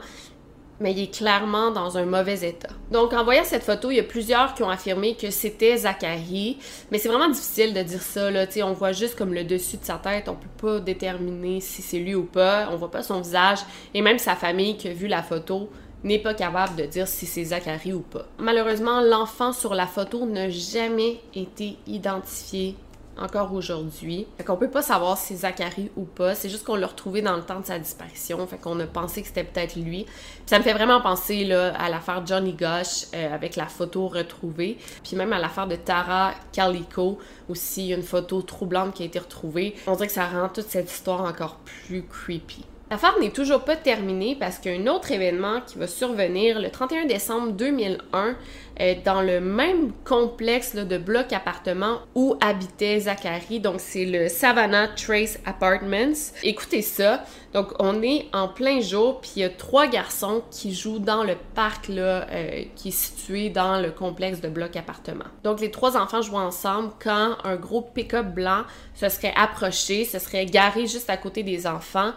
mais 0.80 0.92
il 0.92 1.04
est 1.04 1.14
clairement 1.14 1.72
dans 1.72 1.98
un 1.98 2.06
mauvais 2.06 2.48
état. 2.48 2.70
Donc 2.92 3.14
en 3.14 3.24
voyant 3.24 3.44
cette 3.44 3.64
photo, 3.64 3.92
il 3.92 3.98
y 3.98 4.00
a 4.00 4.04
plusieurs 4.04 4.54
qui 4.54 4.64
ont 4.64 4.70
affirmé 4.70 5.16
que 5.16 5.30
c'était 5.32 5.78
Zachary, 5.78 6.58
mais 6.92 6.98
c'est 6.98 7.10
vraiment 7.10 7.30
difficile 7.30 7.74
de 7.74 7.82
dire 7.82 8.02
ça 8.02 8.32
là, 8.32 8.46
on 8.64 8.74
voit 8.74 8.92
juste 8.92 9.18
comme 9.18 9.34
le 9.34 9.44
dessus 9.44 9.78
de 9.78 9.86
sa 9.86 9.96
tête, 9.96 10.30
on 10.30 10.36
peut 10.36 10.76
pas 10.76 10.80
déterminer 10.80 11.60
si 11.60 11.82
c'est 11.82 12.00
lui 12.00 12.16
ou 12.16 12.24
pas, 12.24 12.70
on 12.72 12.78
voit 12.78 12.92
pas 12.92 13.04
son 13.04 13.22
visage. 13.22 13.60
Et 13.94 14.02
même 14.02 14.18
sa 14.18 14.36
famille 14.36 14.78
qui 14.78 14.88
a 14.88 14.94
vu 14.94 15.08
la 15.08 15.24
photo 15.24 15.70
n'est 16.04 16.20
pas 16.20 16.34
capable 16.34 16.76
de 16.76 16.86
dire 16.86 17.08
si 17.08 17.26
c'est 17.26 17.46
Zachary 17.46 17.94
ou 17.94 18.02
pas. 18.02 18.26
Malheureusement, 18.38 19.00
l'enfant 19.02 19.54
sur 19.54 19.74
la 19.74 19.88
photo 19.88 20.26
n'a 20.26 20.50
jamais 20.50 21.22
été 21.34 21.78
identifié 21.88 22.76
encore 23.18 23.54
aujourd'hui. 23.54 24.26
Fait 24.38 24.44
qu'on 24.44 24.58
peut 24.58 24.70
pas 24.70 24.82
savoir 24.82 25.18
si 25.18 25.28
c'est 25.28 25.42
Zachary 25.42 25.92
ou 25.96 26.04
pas. 26.04 26.36
C'est 26.36 26.50
juste 26.50 26.66
qu'on 26.66 26.76
l'a 26.76 26.88
retrouvé 26.88 27.22
dans 27.22 27.36
le 27.36 27.44
temps 27.44 27.60
de 27.60 27.66
sa 27.66 27.80
disparition. 27.80 28.46
Fait 28.48 28.58
qu'on 28.58 28.80
a 28.80 28.88
pensé 28.88 29.22
que 29.22 29.28
c'était 29.28 29.44
peut-être 29.44 29.76
lui. 29.76 30.06
ça 30.46 30.58
me 30.58 30.64
fait 30.64 30.74
vraiment 30.74 31.02
penser 31.02 31.46
là, 31.46 31.74
à 31.76 31.90
l'affaire 31.90 32.26
Johnny 32.26 32.54
Gosh 32.54 33.08
euh, 33.14 33.34
avec 33.34 33.56
la 33.56 33.68
photo 33.68 34.08
retrouvée. 34.08 34.78
Puis 35.04 35.16
même 35.16 35.34
à 35.34 35.40
l'affaire 35.40 35.68
de 35.68 35.76
Tara 35.76 36.34
Calico 36.52 37.20
aussi, 37.50 37.90
une 37.90 38.04
photo 38.04 38.42
troublante 38.42 38.94
qui 38.94 39.04
a 39.04 39.06
été 39.06 39.20
retrouvée. 39.20 39.76
On 39.88 39.94
dirait 39.94 40.08
que 40.08 40.14
ça 40.14 40.28
rend 40.28 40.50
toute 40.50 40.68
cette 40.68 40.92
histoire 40.92 41.22
encore 41.22 41.58
plus 41.88 42.04
creepy. 42.04 42.66
L'affaire 42.94 43.18
n'est 43.20 43.32
toujours 43.32 43.62
pas 43.62 43.76
terminée 43.76 44.36
parce 44.40 44.60
qu'il 44.60 44.72
y 44.72 44.78
a 44.78 44.80
un 44.80 44.86
autre 44.86 45.12
événement 45.12 45.62
qui 45.66 45.80
va 45.80 45.88
survenir 45.88 46.60
le 46.60 46.70
31 46.70 47.06
décembre 47.06 47.52
2001 47.54 48.36
euh, 48.80 48.96
dans 49.04 49.22
le 49.22 49.40
même 49.40 49.92
complexe 50.04 50.76
de 50.76 50.98
blocs 50.98 51.34
appartements 51.34 52.00
où 52.16 52.36
habitait 52.42 53.02
Zachary. 53.02 53.60
Donc, 53.60 53.76
c'est 53.80 54.06
le 54.06 54.30
Savannah 54.30 54.88
Trace 54.90 55.40
Apartments. 55.46 56.34
Écoutez 56.44 56.82
ça. 56.82 57.24
Donc, 57.54 57.74
on 57.80 58.02
est 58.02 58.28
en 58.34 58.48
plein 58.48 58.82
jour, 58.82 59.22
puis 59.22 59.32
il 59.36 59.40
y 59.42 59.44
a 59.46 59.50
trois 59.50 59.86
garçons 59.88 60.44
qui 60.50 60.74
jouent 60.74 61.00
dans 61.00 61.24
le 61.24 61.36
parc 61.54 61.88
là, 61.88 62.28
euh, 62.32 62.64
qui 62.76 62.88
est 62.88 62.92
situé 62.92 63.50
dans 63.50 63.80
le 63.80 63.92
complexe 63.92 64.42
de 64.42 64.50
blocs 64.50 64.76
appartements. 64.76 65.26
Donc, 65.44 65.60
les 65.62 65.70
trois 65.70 65.96
enfants 65.96 66.22
jouent 66.22 66.38
ensemble 66.38 66.92
quand 67.00 67.38
un 67.44 67.56
gros 67.56 67.82
pick-up 67.82 68.26
blanc 68.28 68.64
se 68.96 69.08
serait 69.10 69.34
approché, 69.36 70.06
se 70.06 70.18
serait 70.18 70.46
garé 70.48 70.88
juste 70.88 71.10
à 71.10 71.18
côté 71.18 71.44
des 71.44 71.68
enfants 71.68 72.14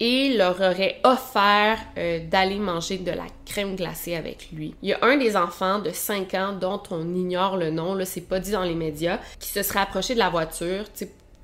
et 0.00 0.34
leur 0.34 0.60
aurait 0.60 0.98
offert 1.04 1.78
euh, 1.98 2.20
d'aller 2.26 2.58
manger 2.58 2.96
de 2.96 3.10
la 3.10 3.26
crème 3.44 3.76
glacée 3.76 4.16
avec 4.16 4.50
lui. 4.50 4.74
Il 4.82 4.88
y 4.88 4.92
a 4.94 4.98
un 5.02 5.18
des 5.18 5.36
enfants 5.36 5.78
de 5.78 5.90
5 5.90 6.34
ans 6.34 6.52
dont 6.58 6.82
on 6.90 7.14
ignore 7.14 7.58
le 7.58 7.70
nom, 7.70 7.94
là 7.94 8.06
c'est 8.06 8.22
pas 8.22 8.40
dit 8.40 8.52
dans 8.52 8.64
les 8.64 8.74
médias, 8.74 9.20
qui 9.38 9.50
se 9.50 9.62
serait 9.62 9.80
approché 9.80 10.14
de 10.14 10.18
la 10.18 10.30
voiture, 10.30 10.84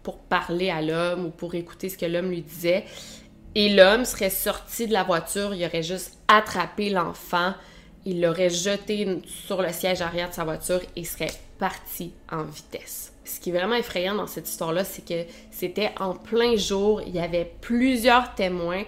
pour 0.02 0.18
parler 0.18 0.70
à 0.70 0.80
l'homme 0.80 1.26
ou 1.26 1.30
pour 1.30 1.54
écouter 1.54 1.88
ce 1.88 1.98
que 1.98 2.06
l'homme 2.06 2.30
lui 2.30 2.40
disait. 2.40 2.84
Et 3.54 3.74
l'homme 3.74 4.04
serait 4.04 4.30
sorti 4.30 4.86
de 4.86 4.92
la 4.92 5.02
voiture, 5.02 5.54
il 5.54 5.64
aurait 5.64 5.82
juste 5.82 6.18
attrapé 6.28 6.90
l'enfant, 6.90 7.54
il 8.04 8.22
l'aurait 8.22 8.50
jeté 8.50 9.20
sur 9.26 9.60
le 9.60 9.72
siège 9.72 10.02
arrière 10.02 10.30
de 10.30 10.34
sa 10.34 10.44
voiture 10.44 10.80
et 10.94 11.04
serait 11.04 11.32
parti 11.58 12.12
en 12.30 12.44
vitesse. 12.44 13.12
Ce 13.26 13.40
qui 13.40 13.50
est 13.50 13.52
vraiment 13.52 13.74
effrayant 13.74 14.14
dans 14.14 14.26
cette 14.26 14.48
histoire-là, 14.48 14.84
c'est 14.84 15.04
que 15.04 15.28
c'était 15.50 15.90
en 15.98 16.14
plein 16.14 16.56
jour, 16.56 17.02
il 17.02 17.14
y 17.14 17.18
avait 17.18 17.52
plusieurs 17.60 18.34
témoins. 18.34 18.84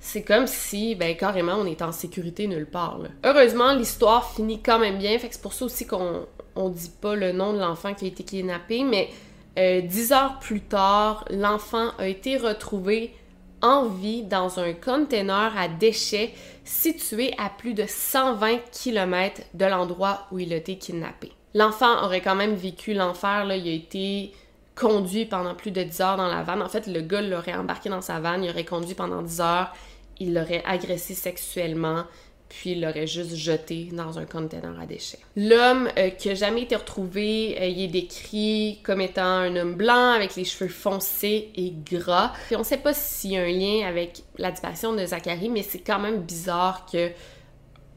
C'est 0.00 0.22
comme 0.22 0.46
si, 0.46 0.94
ben, 0.94 1.16
carrément, 1.16 1.54
on 1.54 1.66
était 1.66 1.84
en 1.84 1.92
sécurité 1.92 2.48
nulle 2.48 2.66
part. 2.66 2.98
Heureusement, 3.24 3.72
l'histoire 3.74 4.32
finit 4.32 4.60
quand 4.60 4.78
même 4.78 4.98
bien, 4.98 5.18
fait 5.18 5.28
que 5.28 5.34
c'est 5.34 5.42
pour 5.42 5.52
ça 5.52 5.66
aussi 5.66 5.86
qu'on 5.86 6.26
on 6.56 6.68
dit 6.68 6.90
pas 7.00 7.14
le 7.14 7.32
nom 7.32 7.52
de 7.52 7.58
l'enfant 7.58 7.94
qui 7.94 8.06
a 8.06 8.08
été 8.08 8.24
kidnappé, 8.24 8.82
mais 8.82 9.10
euh, 9.58 9.80
dix 9.82 10.12
heures 10.12 10.38
plus 10.40 10.60
tard, 10.60 11.24
l'enfant 11.30 11.90
a 11.98 12.08
été 12.08 12.36
retrouvé 12.36 13.14
en 13.60 13.86
vie 13.86 14.22
dans 14.24 14.58
un 14.58 14.72
container 14.72 15.56
à 15.56 15.68
déchets 15.68 16.32
situé 16.64 17.32
à 17.38 17.48
plus 17.48 17.74
de 17.74 17.84
120 17.86 18.58
km 18.72 19.40
de 19.54 19.64
l'endroit 19.64 20.26
où 20.32 20.38
il 20.38 20.52
a 20.52 20.56
été 20.56 20.78
kidnappé. 20.78 21.32
L'enfant 21.54 22.04
aurait 22.04 22.20
quand 22.20 22.34
même 22.34 22.54
vécu 22.54 22.94
l'enfer, 22.94 23.44
il 23.54 23.68
a 23.68 23.72
été 23.72 24.32
conduit 24.74 25.26
pendant 25.26 25.54
plus 25.54 25.70
de 25.70 25.82
10 25.82 26.00
heures 26.00 26.16
dans 26.16 26.28
la 26.28 26.42
vanne. 26.42 26.62
En 26.62 26.68
fait, 26.68 26.86
le 26.86 27.00
gars 27.00 27.20
l'aurait 27.20 27.54
embarqué 27.54 27.90
dans 27.90 28.00
sa 28.00 28.20
vanne, 28.20 28.44
il 28.44 28.50
aurait 28.50 28.64
conduit 28.64 28.94
pendant 28.94 29.22
10 29.22 29.40
heures, 29.40 29.72
il 30.18 30.34
l'aurait 30.34 30.62
agressé 30.66 31.14
sexuellement, 31.14 32.04
puis 32.48 32.72
il 32.72 32.82
l'aurait 32.82 33.06
juste 33.06 33.34
jeté 33.34 33.88
dans 33.92 34.18
un 34.18 34.24
conteneur 34.24 34.78
à 34.80 34.86
déchets. 34.86 35.18
L'homme 35.36 35.88
euh, 35.98 36.10
qui 36.10 36.30
a 36.30 36.34
jamais 36.34 36.62
été 36.62 36.76
retrouvé, 36.76 37.56
euh, 37.60 37.66
il 37.66 37.82
est 37.82 37.88
décrit 37.88 38.80
comme 38.82 39.00
étant 39.00 39.22
un 39.22 39.56
homme 39.56 39.74
blanc 39.74 40.12
avec 40.12 40.36
les 40.36 40.44
cheveux 40.44 40.70
foncés 40.70 41.50
et 41.54 41.72
gras. 41.90 42.32
On 42.54 42.64
sait 42.64 42.78
pas 42.78 42.94
s'il 42.94 43.32
y 43.32 43.36
a 43.36 43.42
un 43.42 43.46
lien 43.46 43.86
avec 43.86 44.22
la 44.38 44.50
disparition 44.50 44.94
de 44.94 45.04
Zachary, 45.04 45.48
mais 45.48 45.62
c'est 45.62 45.80
quand 45.80 45.98
même 45.98 46.20
bizarre 46.22 46.86
que 46.90 47.10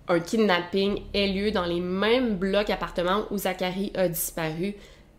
un 0.08 0.20
kidnapping 0.20 1.02
ait 1.14 1.28
lieu 1.28 1.52
dans 1.52 1.66
les 1.66 1.80
mêmes 1.80 2.36
blocs 2.36 2.70
appartements 2.70 3.26
où 3.32 3.38
Zachary 3.38 3.92
a 3.96 4.08
disparu 4.08 4.76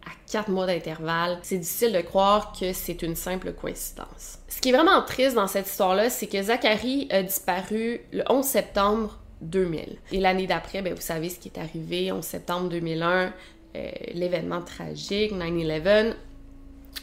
à 0.06 0.10
quatre 0.30 0.50
mois 0.50 0.66
d'intervalle. 0.66 1.38
C'est 1.42 1.58
difficile 1.58 1.92
de 1.92 2.00
croire 2.00 2.52
que 2.58 2.72
c'est 2.72 3.02
une 3.02 3.16
simple 3.16 3.52
coïncidence. 3.52 4.38
Ce 4.48 4.60
qui 4.60 4.68
est 4.68 4.72
vraiment 4.72 5.02
triste 5.02 5.34
dans 5.34 5.48
cette 5.48 5.66
histoire-là, 5.68 6.10
c'est 6.10 6.28
que 6.28 6.40
Zachary 6.40 7.08
a 7.10 7.22
disparu 7.22 8.00
le 8.12 8.22
11 8.28 8.44
septembre 8.44 9.18
2000. 9.40 9.98
Et 10.12 10.20
l'année 10.20 10.46
d'après, 10.46 10.82
ben, 10.82 10.94
vous 10.94 11.00
savez 11.00 11.28
ce 11.28 11.38
qui 11.38 11.48
est 11.48 11.58
arrivé, 11.58 12.12
11 12.12 12.24
septembre 12.24 12.68
2001, 12.68 13.32
euh, 13.76 13.90
l'événement 14.14 14.62
tragique, 14.62 15.32
9-11. 15.32 16.14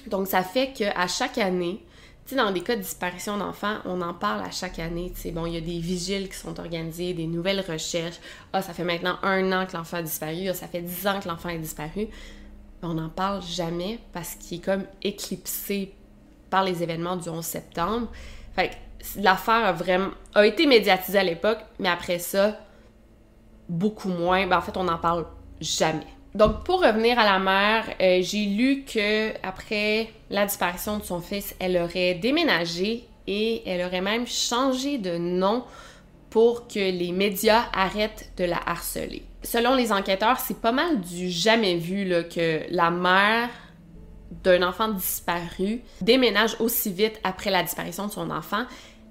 Donc 0.08 0.28
ça 0.28 0.42
fait 0.42 0.72
qu'à 0.72 1.08
chaque 1.08 1.38
année, 1.38 1.84
sais, 2.28 2.36
dans 2.36 2.52
des 2.52 2.62
cas 2.62 2.76
de 2.76 2.82
disparition 2.82 3.38
d'enfants, 3.38 3.78
on 3.86 4.02
en 4.02 4.14
parle 4.14 4.42
à 4.42 4.52
chaque 4.52 4.80
année. 4.80 5.12
Tu 5.20 5.32
bon, 5.32 5.46
il 5.46 5.54
y 5.54 5.58
a 5.58 5.62
des 5.62 5.80
vigiles 5.80 6.30
qui 6.30 6.38
sont 6.38 6.60
organisés, 6.60 7.14
des 7.14 7.28
nouvelles 7.28 7.62
recherches. 7.62 8.20
Ah, 8.54 8.62
ça 8.62 8.74
fait 8.74 8.84
maintenant 8.84 9.18
un 9.24 9.52
an 9.52 9.66
que 9.66 9.76
l'enfant 9.76 9.98
a 9.98 10.02
disparu. 10.02 10.48
Ah, 10.50 10.54
ça 10.54 10.68
fait 10.68 10.82
dix 10.82 11.06
ans 11.08 11.20
que 11.20 11.28
l'enfant 11.28 11.50
est 11.50 11.60
disparu. 11.60 12.08
on 12.82 12.94
n'en 12.94 13.10
parle 13.10 13.42
jamais 13.42 14.00
parce 14.14 14.36
qu'il 14.36 14.60
est 14.60 14.62
comme 14.62 14.86
éclipsé 15.02 15.94
par 16.50 16.64
les 16.64 16.84
événements 16.84 17.18
du 17.18 17.30
11 17.30 17.44
septembre. 17.44 18.12
Fait 18.56 18.70
que 18.70 19.22
l'affaire 19.22 19.66
a 19.66 19.72
vraiment 19.74 20.12
a 20.34 20.46
été 20.46 20.66
médiatisée 20.66 21.20
à 21.20 21.24
l'époque, 21.24 21.60
mais 21.80 21.90
après 21.90 22.20
ça, 22.20 22.60
beaucoup 23.68 24.10
moins. 24.10 24.48
Ben, 24.48 24.58
en 24.58 24.62
fait, 24.62 24.78
on 24.78 24.84
n'en 24.84 24.98
parle 24.98 25.26
jamais. 25.60 26.08
Donc, 26.36 26.64
pour 26.64 26.82
revenir 26.82 27.20
à 27.20 27.26
la 27.26 27.38
mère, 27.38 27.86
euh, 28.02 28.20
j'ai 28.22 28.46
lu 28.46 28.86
que 28.86 29.34
après 29.44 30.10
la 30.32 30.46
disparition 30.46 30.98
de 30.98 31.04
son 31.04 31.22
fils, 31.22 31.56
elle 31.60 31.78
aurait 31.78 32.16
déménagé 32.16 33.08
et 33.28 33.62
elle 33.70 33.86
aurait 33.86 34.02
même 34.02 34.26
changé 34.26 34.98
de 34.98 35.18
nom 35.18 35.64
pour 36.32 36.68
que 36.68 36.80
les 36.80 37.12
médias 37.12 37.66
arrêtent 37.72 38.32
de 38.38 38.46
la 38.46 38.60
harceler. 38.66 39.22
Selon 39.44 39.76
les 39.76 39.92
enquêteurs, 39.92 40.40
c'est 40.40 40.60
pas 40.60 40.72
mal 40.72 41.02
du 41.02 41.30
jamais 41.30 41.76
vu 41.76 42.06
là, 42.06 42.24
que 42.24 42.62
la 42.72 42.90
mère 42.90 43.50
d'un 44.44 44.64
enfant 44.64 44.88
disparu 44.88 45.82
déménage 46.02 46.56
aussi 46.60 46.92
vite 46.92 47.20
après 47.24 47.52
la 47.52 47.62
disparition 47.62 48.08
de 48.08 48.12
son 48.12 48.32
enfant 48.32 48.64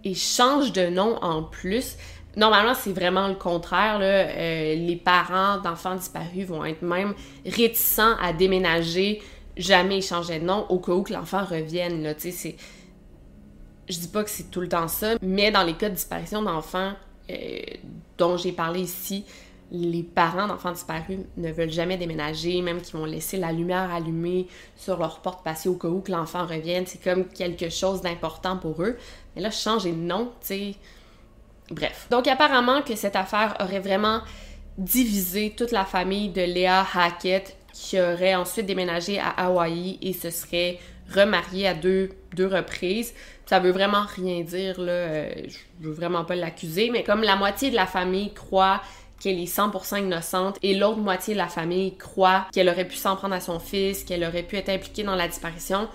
et 0.02 0.14
change 0.14 0.72
de 0.72 0.88
nom 0.88 1.16
en 1.22 1.44
plus. 1.44 1.96
Normalement, 2.36 2.74
c'est 2.74 2.92
vraiment 2.92 3.28
le 3.28 3.34
contraire. 3.34 3.98
Euh, 4.00 4.74
les 4.74 4.96
parents 4.96 5.58
d'enfants 5.58 5.94
disparus 5.94 6.46
vont 6.46 6.64
être 6.64 6.82
même 6.82 7.14
réticents 7.44 8.16
à 8.20 8.32
déménager, 8.32 9.20
jamais 9.56 10.00
changer 10.00 10.38
de 10.38 10.44
nom 10.44 10.66
au 10.70 10.78
cas 10.78 10.92
où 10.92 11.02
que 11.02 11.12
l'enfant 11.12 11.44
revienne. 11.44 12.02
Là. 12.02 12.14
C'est... 12.16 12.56
Je 13.88 13.98
dis 13.98 14.08
pas 14.08 14.24
que 14.24 14.30
c'est 14.30 14.50
tout 14.50 14.60
le 14.60 14.68
temps 14.68 14.88
ça, 14.88 15.16
mais 15.20 15.50
dans 15.50 15.64
les 15.64 15.74
cas 15.74 15.90
de 15.90 15.94
disparition 15.94 16.40
d'enfants 16.40 16.92
euh, 17.30 17.60
dont 18.16 18.36
j'ai 18.38 18.52
parlé 18.52 18.80
ici, 18.80 19.24
les 19.70 20.02
parents 20.02 20.46
d'enfants 20.46 20.72
disparus 20.72 21.18
ne 21.36 21.50
veulent 21.50 21.70
jamais 21.70 21.96
déménager, 21.98 22.62
même 22.62 22.80
qu'ils 22.80 22.98
vont 22.98 23.04
laisser 23.04 23.36
la 23.36 23.52
lumière 23.52 23.92
allumée 23.92 24.46
sur 24.76 24.98
leur 24.98 25.20
porte 25.20 25.42
passée 25.44 25.68
au 25.68 25.74
cas 25.74 25.88
où 25.88 26.00
que 26.00 26.12
l'enfant 26.12 26.46
revienne. 26.46 26.84
C'est 26.86 27.02
comme 27.02 27.26
quelque 27.26 27.68
chose 27.68 28.00
d'important 28.00 28.56
pour 28.56 28.82
eux. 28.82 28.96
Mais 29.34 29.42
là, 29.42 29.50
changer 29.50 29.92
de 29.92 29.96
nom, 29.96 30.32
tu 30.40 30.46
sais 30.46 30.74
Bref. 31.72 32.06
Donc 32.10 32.28
apparemment 32.28 32.82
que 32.82 32.94
cette 32.94 33.16
affaire 33.16 33.56
aurait 33.60 33.80
vraiment 33.80 34.20
divisé 34.78 35.54
toute 35.56 35.70
la 35.70 35.84
famille 35.84 36.28
de 36.28 36.42
Léa 36.42 36.86
Hackett 36.94 37.56
qui 37.72 38.00
aurait 38.00 38.34
ensuite 38.34 38.66
déménagé 38.66 39.18
à 39.18 39.30
Hawaï 39.30 39.98
et 40.02 40.12
se 40.12 40.30
serait 40.30 40.78
remarié 41.14 41.66
à 41.66 41.74
deux, 41.74 42.10
deux 42.34 42.46
reprises. 42.46 43.14
Ça 43.46 43.58
veut 43.58 43.70
vraiment 43.70 44.04
rien 44.16 44.42
dire, 44.42 44.80
là. 44.80 44.92
Euh, 44.92 45.30
je 45.48 45.86
veux 45.86 45.92
vraiment 45.92 46.24
pas 46.24 46.34
l'accuser, 46.34 46.90
mais 46.90 47.02
comme 47.02 47.22
la 47.22 47.36
moitié 47.36 47.70
de 47.70 47.76
la 47.76 47.86
famille 47.86 48.32
croit 48.32 48.80
qu'elle 49.20 49.38
est 49.38 49.56
100% 49.56 50.00
innocente 50.00 50.58
et 50.62 50.74
l'autre 50.74 50.98
moitié 50.98 51.34
de 51.34 51.38
la 51.38 51.48
famille 51.48 51.96
croit 51.96 52.46
qu'elle 52.52 52.68
aurait 52.68 52.86
pu 52.86 52.96
s'en 52.96 53.14
prendre 53.16 53.34
à 53.34 53.40
son 53.40 53.58
fils, 53.60 54.04
qu'elle 54.04 54.24
aurait 54.24 54.42
pu 54.42 54.56
être 54.56 54.68
impliquée 54.68 55.04
dans 55.04 55.14
la 55.14 55.28
disparition, 55.28 55.88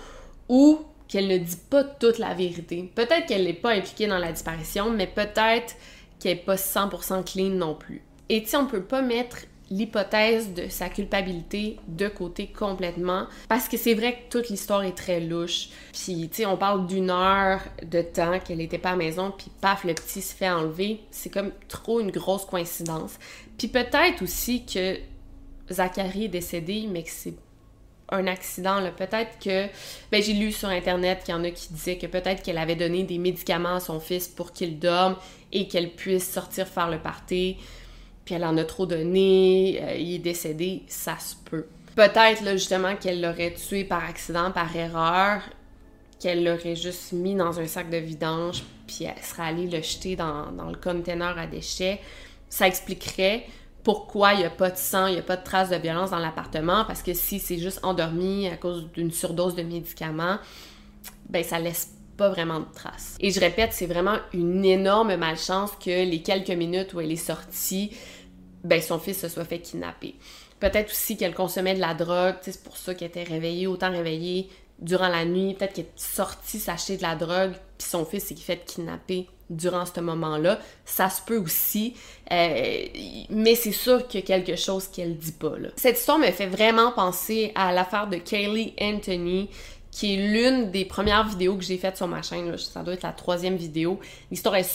ou 0.48 0.80
qu'elle 1.08 1.26
ne 1.26 1.38
dit 1.38 1.60
pas 1.70 1.84
toute 1.84 2.18
la 2.18 2.34
vérité. 2.34 2.90
Peut-être 2.94 3.26
qu'elle 3.26 3.44
n'est 3.44 3.54
pas 3.54 3.72
impliquée 3.72 4.06
dans 4.06 4.18
la 4.18 4.30
disparition, 4.30 4.90
mais 4.90 5.06
peut-être 5.06 5.74
qu'elle 6.20 6.36
n'est 6.36 6.42
pas 6.42 6.56
100% 6.56 7.24
clean 7.24 7.50
non 7.50 7.74
plus. 7.74 8.02
Et 8.28 8.42
tu 8.42 8.56
on 8.56 8.66
peut 8.66 8.82
pas 8.82 9.00
mettre 9.00 9.38
l'hypothèse 9.70 10.54
de 10.54 10.68
sa 10.68 10.88
culpabilité 10.88 11.76
de 11.88 12.08
côté 12.08 12.46
complètement 12.46 13.26
parce 13.48 13.68
que 13.68 13.76
c'est 13.76 13.94
vrai 13.94 14.14
que 14.14 14.38
toute 14.38 14.48
l'histoire 14.48 14.82
est 14.82 14.96
très 14.96 15.20
louche. 15.20 15.68
Puis 15.92 16.28
tu 16.30 16.36
sais 16.36 16.46
on 16.46 16.56
parle 16.56 16.86
d'une 16.86 17.10
heure 17.10 17.60
de 17.84 18.00
temps 18.00 18.38
qu'elle 18.40 18.58
n'était 18.58 18.78
pas 18.78 18.90
à 18.90 18.92
la 18.92 18.98
maison 18.98 19.32
puis 19.36 19.50
paf 19.60 19.84
le 19.84 19.94
petit 19.94 20.22
se 20.22 20.34
fait 20.34 20.48
enlever, 20.48 21.00
c'est 21.10 21.30
comme 21.30 21.52
trop 21.68 22.00
une 22.00 22.10
grosse 22.10 22.46
coïncidence. 22.46 23.18
Puis 23.58 23.68
peut-être 23.68 24.22
aussi 24.22 24.64
que 24.64 24.96
Zachary 25.70 26.24
est 26.24 26.28
décédé 26.28 26.88
mais 26.90 27.02
que 27.02 27.10
c'est 27.10 27.34
un 28.10 28.26
accident. 28.26 28.80
Peut-être 28.96 29.38
que. 29.38 29.66
Ben, 30.10 30.22
j'ai 30.22 30.32
lu 30.32 30.52
sur 30.52 30.68
Internet 30.68 31.22
qu'il 31.24 31.34
y 31.34 31.36
en 31.36 31.44
a 31.44 31.50
qui 31.50 31.72
disaient 31.72 31.98
que 31.98 32.06
peut-être 32.06 32.42
qu'elle 32.42 32.58
avait 32.58 32.76
donné 32.76 33.04
des 33.04 33.18
médicaments 33.18 33.76
à 33.76 33.80
son 33.80 34.00
fils 34.00 34.28
pour 34.28 34.52
qu'il 34.52 34.78
dorme 34.78 35.16
et 35.52 35.68
qu'elle 35.68 35.90
puisse 35.90 36.30
sortir 36.30 36.66
faire 36.66 36.90
le 36.90 36.98
party. 36.98 37.56
Puis 38.24 38.34
elle 38.34 38.44
en 38.44 38.56
a 38.58 38.64
trop 38.64 38.86
donné, 38.86 39.80
euh, 39.82 39.94
il 39.94 40.16
est 40.16 40.18
décédé, 40.18 40.82
ça 40.86 41.18
se 41.18 41.34
peut. 41.50 41.66
Peut-être 41.96 42.46
justement 42.52 42.94
qu'elle 42.96 43.22
l'aurait 43.22 43.54
tué 43.54 43.84
par 43.84 44.04
accident, 44.04 44.50
par 44.50 44.74
erreur, 44.76 45.40
qu'elle 46.20 46.44
l'aurait 46.44 46.76
juste 46.76 47.12
mis 47.12 47.34
dans 47.34 47.58
un 47.58 47.66
sac 47.66 47.88
de 47.90 47.96
vidange, 47.96 48.62
puis 48.86 49.04
elle 49.04 49.22
serait 49.22 49.44
allée 49.44 49.66
le 49.66 49.82
jeter 49.82 50.14
dans, 50.14 50.52
dans 50.52 50.68
le 50.68 50.76
container 50.76 51.38
à 51.38 51.46
déchets. 51.46 52.00
Ça 52.50 52.66
expliquerait 52.66 53.46
pourquoi 53.82 54.34
il 54.34 54.40
n'y 54.40 54.44
a 54.44 54.50
pas 54.50 54.70
de 54.70 54.76
sang, 54.76 55.06
il 55.06 55.14
n'y 55.14 55.18
a 55.18 55.22
pas 55.22 55.36
de 55.36 55.44
traces 55.44 55.70
de 55.70 55.76
violence 55.76 56.10
dans 56.10 56.18
l'appartement, 56.18 56.84
parce 56.84 57.02
que 57.02 57.14
si 57.14 57.38
c'est 57.38 57.58
juste 57.58 57.80
endormi 57.82 58.48
à 58.48 58.56
cause 58.56 58.90
d'une 58.92 59.10
surdose 59.10 59.54
de 59.54 59.62
médicaments, 59.62 60.38
ben 61.28 61.42
ça 61.44 61.58
laisse 61.58 61.94
pas 62.16 62.28
vraiment 62.28 62.60
de 62.60 62.66
traces. 62.74 63.16
Et 63.20 63.30
je 63.30 63.40
répète, 63.40 63.72
c'est 63.72 63.86
vraiment 63.86 64.16
une 64.32 64.64
énorme 64.64 65.14
malchance 65.16 65.70
que 65.72 66.04
les 66.04 66.22
quelques 66.22 66.50
minutes 66.50 66.92
où 66.94 67.00
elle 67.00 67.12
est 67.12 67.16
sortie, 67.16 67.96
ben 68.64 68.82
son 68.82 68.98
fils 68.98 69.20
se 69.20 69.28
soit 69.28 69.44
fait 69.44 69.60
kidnapper. 69.60 70.16
Peut-être 70.58 70.90
aussi 70.90 71.16
qu'elle 71.16 71.34
consommait 71.34 71.74
de 71.74 71.80
la 71.80 71.94
drogue, 71.94 72.34
c'est 72.42 72.62
pour 72.64 72.76
ça 72.76 72.94
qu'elle 72.94 73.08
était 73.08 73.22
réveillée, 73.22 73.68
autant 73.68 73.90
réveillée 73.90 74.50
durant 74.78 75.08
la 75.08 75.24
nuit, 75.24 75.54
peut-être 75.54 75.74
qu'elle 75.74 75.84
est 75.84 75.92
sortie 75.96 76.58
s'acheter 76.58 76.96
de 76.96 77.02
la 77.02 77.14
drogue, 77.16 77.52
puis 77.76 77.88
son 77.88 78.04
fils 78.04 78.24
s'est 78.24 78.36
fait 78.36 78.64
kidnapper 78.64 79.28
durant 79.50 79.84
ce 79.86 80.00
moment-là. 80.00 80.58
Ça 80.84 81.08
se 81.10 81.22
peut 81.22 81.38
aussi, 81.38 81.94
euh, 82.30 82.86
mais 83.30 83.54
c'est 83.54 83.72
sûr 83.72 84.06
qu'il 84.06 84.20
y 84.20 84.22
a 84.22 84.26
quelque 84.26 84.56
chose 84.56 84.88
qu'elle 84.88 85.16
dit 85.16 85.32
pas. 85.32 85.58
Là. 85.58 85.68
Cette 85.76 85.98
histoire 85.98 86.18
me 86.18 86.30
fait 86.30 86.46
vraiment 86.46 86.92
penser 86.92 87.52
à 87.54 87.72
l'affaire 87.72 88.08
de 88.08 88.16
Kaylee 88.16 88.74
Anthony, 88.80 89.48
qui 89.90 90.14
est 90.14 90.16
l'une 90.16 90.70
des 90.70 90.84
premières 90.84 91.26
vidéos 91.26 91.56
que 91.56 91.64
j'ai 91.64 91.78
faites 91.78 91.96
sur 91.96 92.06
ma 92.06 92.22
chaîne. 92.22 92.56
Ça 92.58 92.82
doit 92.82 92.94
être 92.94 93.02
la 93.02 93.12
troisième 93.12 93.56
vidéo. 93.56 93.98
L'histoire 94.30 94.56
est 94.56 94.70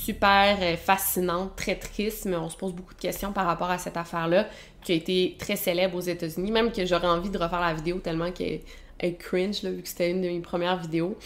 super 0.00 0.58
euh, 0.60 0.76
fascinante, 0.76 1.54
très 1.56 1.76
triste, 1.76 2.24
mais 2.24 2.36
on 2.36 2.48
se 2.48 2.56
pose 2.56 2.72
beaucoup 2.72 2.94
de 2.94 3.00
questions 3.00 3.32
par 3.32 3.46
rapport 3.46 3.70
à 3.70 3.78
cette 3.78 3.96
affaire-là, 3.96 4.48
qui 4.82 4.92
a 4.92 4.94
été 4.94 5.36
très 5.38 5.56
célèbre 5.56 5.96
aux 5.96 6.00
États-Unis, 6.00 6.50
même 6.50 6.72
que 6.72 6.86
j'aurais 6.86 7.06
envie 7.06 7.28
de 7.28 7.38
refaire 7.38 7.60
la 7.60 7.74
vidéo 7.74 7.98
tellement 7.98 8.32
qu'elle 8.32 8.60
est 9.00 9.14
cringe, 9.16 9.62
là, 9.62 9.70
vu 9.70 9.82
que 9.82 9.88
c'était 9.88 10.10
une 10.10 10.22
de 10.22 10.28
mes 10.28 10.40
premières 10.40 10.76
vidéos. 10.76 11.16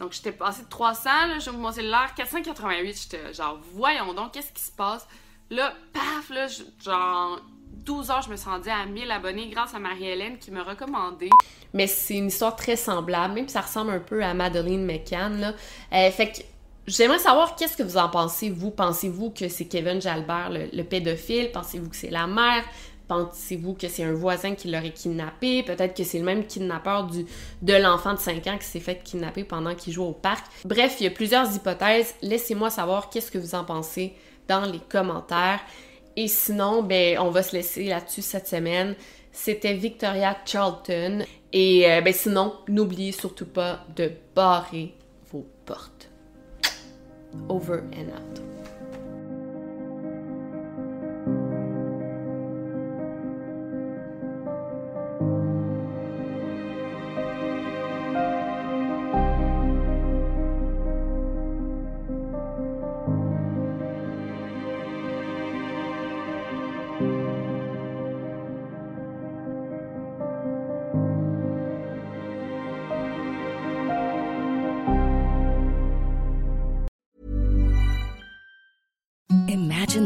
Donc, 0.00 0.12
j'étais 0.12 0.32
passé 0.32 0.62
de 0.62 0.68
300, 0.68 1.10
là, 1.28 1.38
j'ai 1.38 1.50
mon 1.50 1.72
cellulaire, 1.72 2.12
488, 2.16 3.02
j'étais 3.02 3.32
genre, 3.32 3.60
voyons 3.72 4.12
donc, 4.14 4.32
qu'est-ce 4.32 4.52
qui 4.52 4.62
se 4.62 4.72
passe? 4.72 5.06
Là, 5.50 5.72
paf, 5.92 6.30
là, 6.30 6.46
genre, 6.82 7.40
12 7.84 8.10
heures, 8.10 8.22
je 8.22 8.30
me 8.30 8.36
suis 8.36 8.48
rendue 8.48 8.70
à 8.70 8.86
1000 8.86 9.10
abonnés 9.10 9.48
grâce 9.48 9.74
à 9.74 9.78
Marie-Hélène 9.78 10.38
qui 10.38 10.50
m'a 10.50 10.62
recommandé. 10.62 11.28
Mais 11.72 11.86
c'est 11.86 12.16
une 12.16 12.28
histoire 12.28 12.56
très 12.56 12.76
semblable, 12.76 13.34
même 13.34 13.46
si 13.46 13.54
ça 13.54 13.60
ressemble 13.60 13.92
un 13.92 14.00
peu 14.00 14.22
à 14.22 14.34
Madeleine 14.34 14.84
McCann, 14.84 15.40
là. 15.40 15.54
Euh, 15.92 16.10
fait 16.10 16.32
que 16.32 16.38
J'aimerais 16.86 17.18
savoir 17.18 17.56
qu'est-ce 17.56 17.78
que 17.78 17.82
vous 17.82 17.96
en 17.96 18.10
pensez, 18.10 18.50
vous? 18.50 18.70
Pensez-vous 18.70 19.30
que 19.30 19.48
c'est 19.48 19.64
Kevin 19.64 20.02
Jalbert, 20.02 20.50
le, 20.50 20.82
pédophile? 20.82 21.50
Pensez-vous 21.50 21.88
que 21.88 21.96
c'est 21.96 22.10
la 22.10 22.26
mère? 22.26 22.62
Pensez-vous 23.08 23.74
que 23.74 23.88
c'est 23.88 24.04
un 24.04 24.12
voisin 24.12 24.54
qui 24.54 24.70
l'aurait 24.70 24.92
kidnappé? 24.92 25.62
Peut-être 25.62 25.94
que 25.94 26.04
c'est 26.04 26.18
le 26.18 26.24
même 26.24 26.46
kidnappeur 26.46 27.06
du, 27.06 27.26
de 27.62 27.74
l'enfant 27.74 28.14
de 28.14 28.18
5 28.18 28.46
ans 28.46 28.58
qui 28.58 28.66
s'est 28.66 28.80
fait 28.80 29.02
kidnapper 29.02 29.44
pendant 29.44 29.74
qu'il 29.74 29.92
joue 29.92 30.04
au 30.04 30.12
parc. 30.12 30.46
Bref, 30.64 30.96
il 31.00 31.04
y 31.04 31.06
a 31.06 31.10
plusieurs 31.10 31.54
hypothèses. 31.54 32.14
Laissez-moi 32.22 32.70
savoir 32.70 33.10
qu'est-ce 33.10 33.30
que 33.30 33.38
vous 33.38 33.54
en 33.54 33.64
pensez 33.64 34.14
dans 34.48 34.64
les 34.64 34.80
commentaires. 34.80 35.60
Et 36.16 36.28
sinon, 36.28 36.82
ben, 36.82 37.18
on 37.18 37.30
va 37.30 37.42
se 37.42 37.54
laisser 37.54 37.84
là-dessus 37.84 38.22
cette 38.22 38.48
semaine. 38.48 38.94
C'était 39.32 39.74
Victoria 39.74 40.36
Charlton. 40.46 41.24
Et 41.52 41.90
euh, 41.90 42.00
ben, 42.00 42.14
sinon, 42.14 42.54
n'oubliez 42.68 43.12
surtout 43.12 43.46
pas 43.46 43.84
de 43.96 44.12
barrer 44.34 44.94
vos 45.30 45.46
portes. 45.66 46.08
over 47.48 47.82
and 47.92 48.10
out. 48.10 48.40